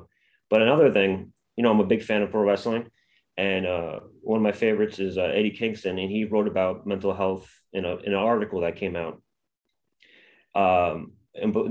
[0.48, 2.90] but another thing, you know, I'm a big fan of pro wrestling.
[3.36, 7.14] And uh, one of my favorites is uh, Eddie Kingston, and he wrote about mental
[7.14, 9.22] health in, a, in an article that came out
[10.54, 11.68] um, and but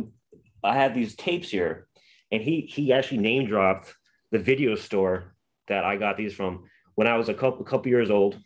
[0.63, 1.87] I had these tapes here,
[2.31, 3.93] and he he actually name dropped
[4.31, 5.35] the video store
[5.67, 6.65] that I got these from
[6.95, 8.37] when I was a couple, couple years old.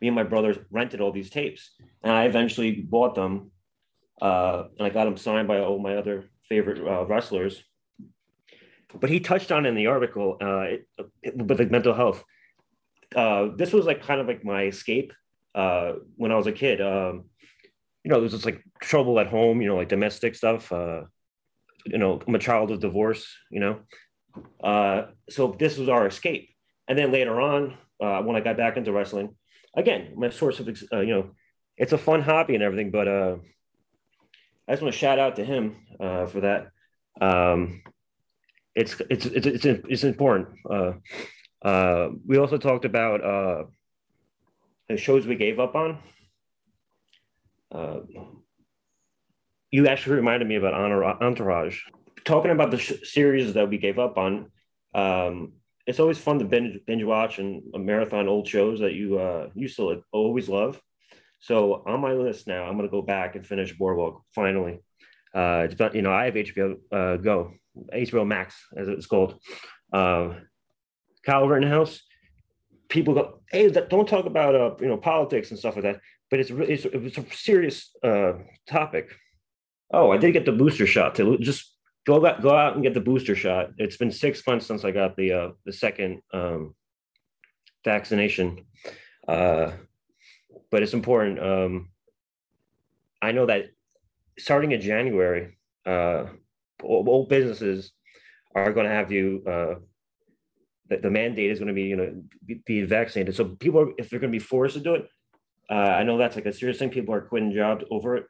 [0.00, 1.70] Me and my brothers rented all these tapes,
[2.02, 3.50] and I eventually bought them,
[4.20, 7.62] uh, and I got them signed by all my other favorite uh, wrestlers.
[8.98, 10.88] But he touched on in the article uh, it,
[11.22, 12.24] it, with the mental health.
[13.14, 15.12] Uh, this was like kind of like my escape
[15.54, 16.80] uh, when I was a kid.
[16.80, 17.24] Um,
[18.06, 20.70] you know, there was just like trouble at home, you know, like domestic stuff.
[20.70, 21.02] Uh,
[21.86, 23.80] you know, I'm a child of divorce, you know.
[24.62, 26.50] Uh, so this was our escape.
[26.86, 29.34] And then later on, uh, when I got back into wrestling,
[29.76, 31.30] again, my source of, uh, you know,
[31.76, 33.36] it's a fun hobby and everything, but uh,
[34.68, 36.68] I just want to shout out to him uh, for that.
[37.20, 37.82] Um,
[38.76, 40.50] it's, it's, it's, it's, it's important.
[40.70, 40.92] Uh,
[41.60, 43.64] uh, we also talked about uh,
[44.88, 45.98] the shows we gave up on.
[47.72, 48.00] Uh,
[49.70, 50.74] you actually reminded me about
[51.22, 51.80] Entourage.
[52.24, 54.50] Talking about the sh- series that we gave up on,
[54.94, 55.52] um,
[55.86, 59.76] it's always fun to binge, binge watch and marathon old shows that you uh, used
[59.76, 60.80] to always love.
[61.38, 64.80] So on my list now, I'm going to go back and finish Boardwalk finally.
[65.34, 67.52] Uh, it's about, you know, I have HBO uh, Go,
[67.94, 69.38] HBO Max, as it's called.
[69.92, 70.34] Uh,
[71.24, 72.02] Kyle Rittenhouse,
[72.88, 76.00] people go, hey, don't talk about, uh, you know, politics and stuff like that.
[76.36, 78.34] But it's, it's, a serious uh,
[78.68, 79.08] topic.
[79.90, 81.74] Oh, I did get the booster shot to just
[82.06, 83.70] go out, go out and get the booster shot.
[83.78, 86.74] It's been six months since I got the uh, the second um,
[87.86, 88.66] vaccination,
[89.26, 89.70] uh,
[90.70, 91.38] but it's important.
[91.40, 91.88] Um,
[93.22, 93.68] I know that
[94.38, 95.56] starting in January,
[95.86, 96.24] uh,
[96.82, 97.92] all businesses
[98.54, 99.42] are going to have you.
[99.46, 99.74] Uh,
[100.88, 103.34] the, the mandate is going to be, you know, be, be vaccinated.
[103.34, 105.08] So people, are, if they're going to be forced to do it,
[105.68, 106.90] uh, I know that's like a serious thing.
[106.90, 108.26] People are quitting jobs over it.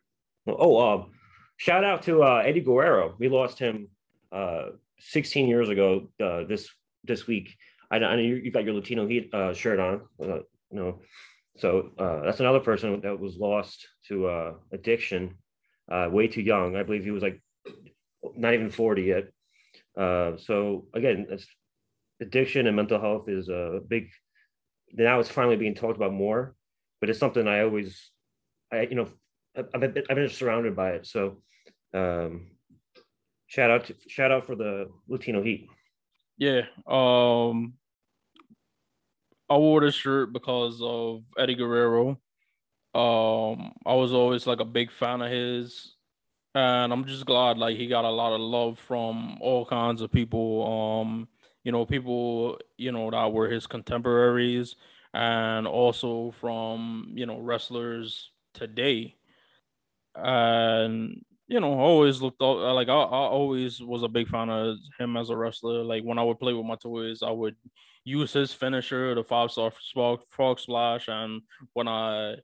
[0.47, 1.11] Oh, um,
[1.57, 3.15] shout out to uh, Eddie Guerrero.
[3.19, 3.89] We lost him
[4.33, 4.71] uh,
[5.01, 6.69] 16 years ago uh, this
[7.05, 7.55] this week.
[7.91, 10.03] I, I know you, got your Latino Heat uh, shirt on.
[10.21, 10.39] Uh,
[10.71, 11.01] you know,
[11.59, 11.91] so
[12.25, 15.37] that's another person that was lost to addiction
[15.89, 16.77] way too young.
[16.77, 17.41] I believe he was like
[18.37, 19.25] not even 40 yet.
[19.97, 21.27] So again,
[22.21, 24.09] addiction and mental health is a big.
[24.93, 26.56] Now it's finally being talked about more,
[27.07, 28.11] but it's something I always,
[28.73, 29.09] I you know,
[29.57, 31.07] I've been, I've been surrounded by it.
[31.07, 31.37] So
[31.95, 32.49] um,
[33.47, 35.69] shout out to, shout out for the Latino Heat.
[36.37, 36.63] Yeah.
[36.85, 37.75] Um,
[39.49, 42.19] I wore this shirt because of Eddie Guerrero.
[42.93, 45.95] Um, I was always like a big fan of his,
[46.57, 50.11] and I'm just glad like he got a lot of love from all kinds of
[50.11, 51.05] people.
[51.05, 51.29] Um,
[51.63, 54.75] you know, people you know that were his contemporaries,
[55.17, 59.17] and also from you know wrestlers today
[60.15, 65.17] and you know, always looked like I, I always was a big fan of him
[65.17, 65.85] as a wrestler.
[65.85, 67.55] Like when I would play with my toys, I would
[68.05, 69.73] use his finisher, the five star
[70.29, 71.43] frog splash, and
[71.73, 72.37] when I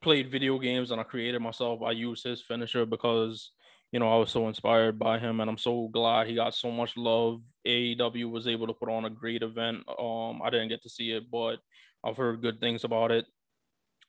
[0.00, 3.50] played video games and I created myself, I used his finisher because
[3.92, 6.70] you know I was so inspired by him, and I'm so glad he got so
[6.70, 7.42] much love.
[7.66, 9.84] AEW was able to put on a great event.
[9.98, 11.56] Um, I didn't get to see it, but
[12.04, 13.26] I've heard good things about it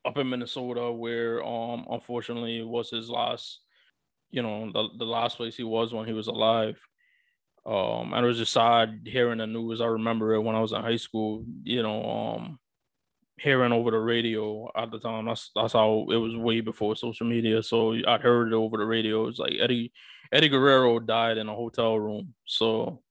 [0.05, 3.61] up in Minnesota, where um unfortunately was his last,
[4.31, 6.79] you know, the, the last place he was when he was alive.
[7.65, 9.81] Um, and it was just sad hearing the news.
[9.81, 12.59] I remember it when I was in high school, you know, um,
[13.41, 15.25] hearing over the radio at the time.
[15.25, 17.63] That's that's how it was way before social media.
[17.63, 19.27] So I heard it over the radio.
[19.27, 19.91] It's like Eddie
[20.31, 22.33] Eddie Guerrero died in a hotel room.
[22.45, 23.01] So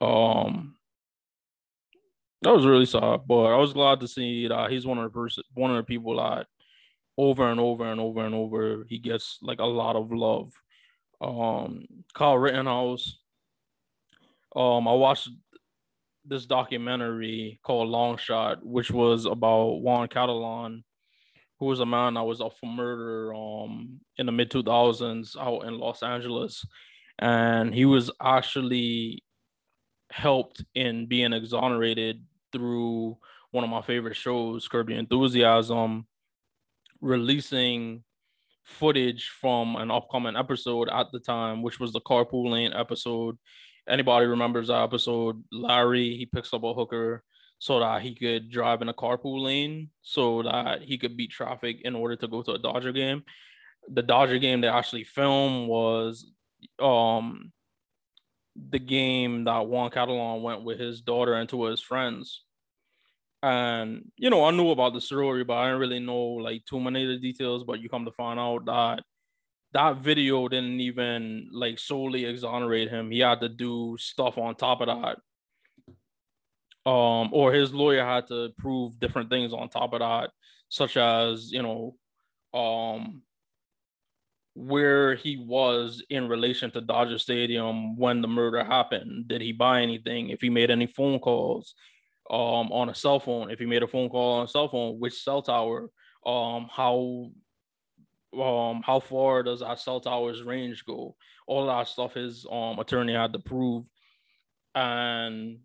[0.00, 0.76] um
[2.42, 5.10] that was really sad, but I was glad to see that he's one of the
[5.10, 6.46] person, one of the people that
[7.18, 10.52] over and over and over and over he gets like a lot of love.
[11.20, 13.18] Um, Kyle Rittenhouse.
[14.54, 15.28] Um, I watched
[16.26, 20.84] this documentary called Long Shot, which was about Juan Catalan,
[21.58, 25.60] who was a man that was up for murder um in the mid 2000s out
[25.66, 26.64] in Los Angeles.
[27.18, 29.22] And he was actually
[30.10, 32.22] helped in being exonerated
[32.52, 33.16] through
[33.50, 36.06] one of my favorite shows, Your Enthusiasm,
[37.00, 38.04] releasing
[38.66, 43.38] footage from an upcoming episode at the time, which was the carpool lane episode.
[43.88, 45.42] Anybody remembers that episode?
[45.52, 47.22] Larry, he picks up a hooker
[47.58, 51.80] so that he could drive in a carpool lane so that he could beat traffic
[51.82, 53.24] in order to go to a Dodger game.
[53.88, 56.30] The Dodger game they actually filmed was
[56.78, 57.52] um
[58.70, 62.42] the game that Juan Catalan went with his daughter and two of his friends.
[63.42, 66.80] And you know, I knew about the story, but I didn't really know like too
[66.80, 67.64] many of the details.
[67.64, 69.04] But you come to find out that
[69.72, 73.10] that video didn't even like solely exonerate him.
[73.10, 75.18] He had to do stuff on top of that
[76.86, 80.30] um, or his lawyer had to prove different things on top of that,
[80.68, 81.96] such as you know,
[82.54, 83.22] um,
[84.54, 89.26] where he was in relation to Dodger Stadium when the murder happened.
[89.26, 90.30] Did he buy anything?
[90.30, 91.74] If he made any phone calls
[92.30, 95.00] um, on a cell phone, if he made a phone call on a cell phone,
[95.00, 95.90] which cell tower?
[96.24, 97.30] Um, how
[98.40, 101.16] um how far does our cell tower's range go?
[101.46, 103.84] All that stuff his um attorney had to prove.
[104.74, 105.60] And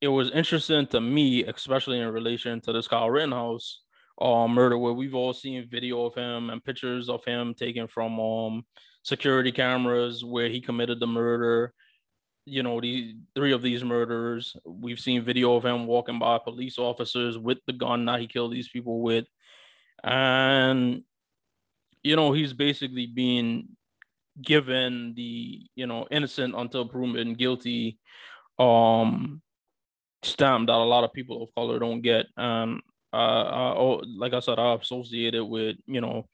[0.00, 3.82] it was interesting to me, especially in relation to this Kyle Rittenhouse
[4.20, 8.18] um murder, where we've all seen video of him and pictures of him taken from
[8.20, 8.64] um
[9.02, 11.72] security cameras where he committed the murder.
[12.44, 14.56] You know, the three of these murders.
[14.64, 18.52] We've seen video of him walking by police officers with the gun that he killed
[18.52, 19.26] these people with.
[20.04, 21.02] And
[22.06, 23.68] you know, he's basically being
[24.40, 27.98] given the, you know, innocent until proven guilty
[28.58, 29.42] um
[30.22, 32.26] stamp that a lot of people of color don't get.
[32.36, 32.80] And
[33.12, 36.28] uh, oh, like I said, I associated with you know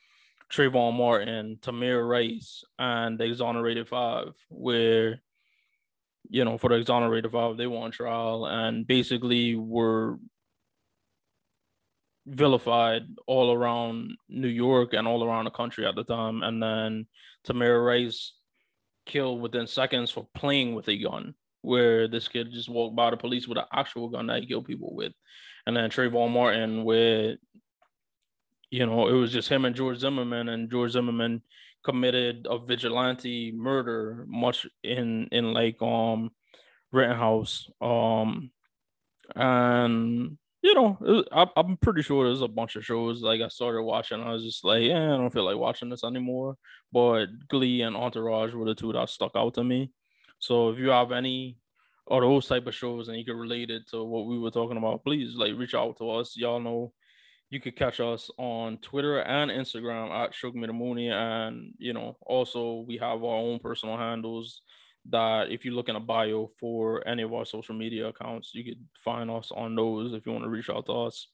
[0.52, 5.20] Trayvon Martin, Tamir Rice, and the Exonerated Five, where
[6.28, 10.18] you know for the Exonerated Five they won trial and basically were
[12.26, 16.42] vilified all around New York and all around the country at the time.
[16.42, 17.06] And then
[17.46, 18.34] Tamir Rice
[19.06, 23.16] killed within seconds for playing with a gun where this kid just walked by the
[23.16, 25.12] police with an actual gun that he killed people with.
[25.66, 27.36] And then Trayvon Martin, where,
[28.70, 31.42] you know, it was just him and George Zimmerman, and George Zimmerman
[31.84, 36.30] committed a vigilante murder, much in in like um
[36.90, 37.68] Rittenhouse.
[37.80, 38.50] Um
[39.34, 43.82] and you know, I, I'm pretty sure there's a bunch of shows like I started
[43.82, 44.22] watching.
[44.22, 46.56] I was just like, yeah, I don't feel like watching this anymore.
[46.92, 49.90] But Glee and Entourage were the two that stuck out to me.
[50.38, 51.58] So if you have any
[52.06, 54.76] of those type of shows and you can relate it to what we were talking
[54.76, 56.36] about, please like reach out to us.
[56.36, 56.92] Y'all know
[57.50, 61.10] you could catch us on Twitter and Instagram at Shug Mooney.
[61.10, 64.62] And you know, also we have our own personal handles
[65.11, 68.64] that if you look in a bio for any of our social media accounts, you
[68.64, 71.28] could find us on those if you want to reach out to us.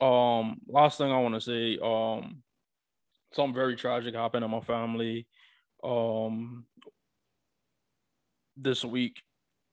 [0.00, 2.42] Um, last thing I want to say, um,
[3.32, 5.26] something very tragic happened in my family.
[5.82, 6.66] Um,
[8.56, 9.22] this week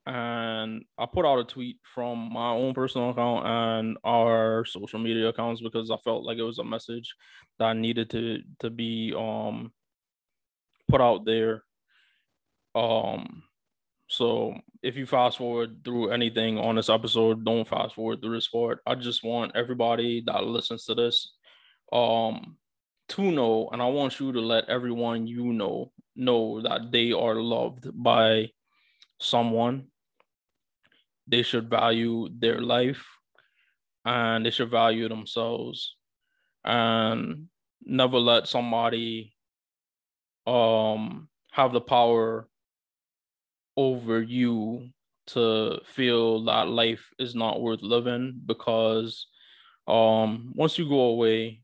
[0.08, 5.28] and I put out a tweet from my own personal account and our social media
[5.28, 7.14] accounts because I felt like it was a message
[7.58, 9.70] that needed to to be um
[10.88, 11.62] put out there.
[12.78, 13.42] Um
[14.08, 18.48] so if you fast forward through anything on this episode, don't fast forward through this
[18.48, 18.80] part.
[18.86, 21.34] I just want everybody that listens to this
[21.92, 22.56] um
[23.08, 27.36] to know and I want you to let everyone you know know that they are
[27.36, 28.50] loved by
[29.18, 29.88] someone,
[31.26, 33.04] they should value their life
[34.04, 35.96] and they should value themselves
[36.64, 37.48] and
[37.84, 39.34] never let somebody
[40.46, 42.48] um have the power
[43.78, 44.90] over you
[45.28, 49.28] to feel that life is not worth living because
[49.86, 51.62] um once you go away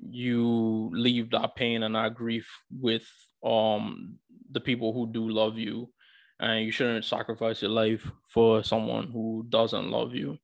[0.00, 2.48] you leave that pain and that grief
[2.80, 3.06] with
[3.44, 4.18] um
[4.50, 5.88] the people who do love you
[6.42, 10.36] and you shouldn't sacrifice your life for someone who doesn't love you.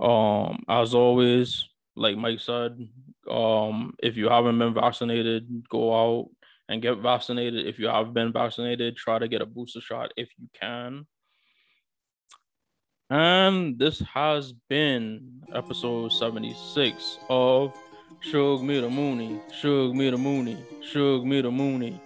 [0.00, 2.78] Um, as always, like Mike said,
[3.28, 6.30] um, if you haven't been vaccinated, go out
[6.68, 7.66] and get vaccinated.
[7.66, 11.06] If you have been vaccinated, try to get a booster shot if you can.
[13.10, 17.76] And this has been episode 76 of
[18.20, 22.00] Shug Me the Mooney, Shug Me the Mooney, Shug Me the Mooney.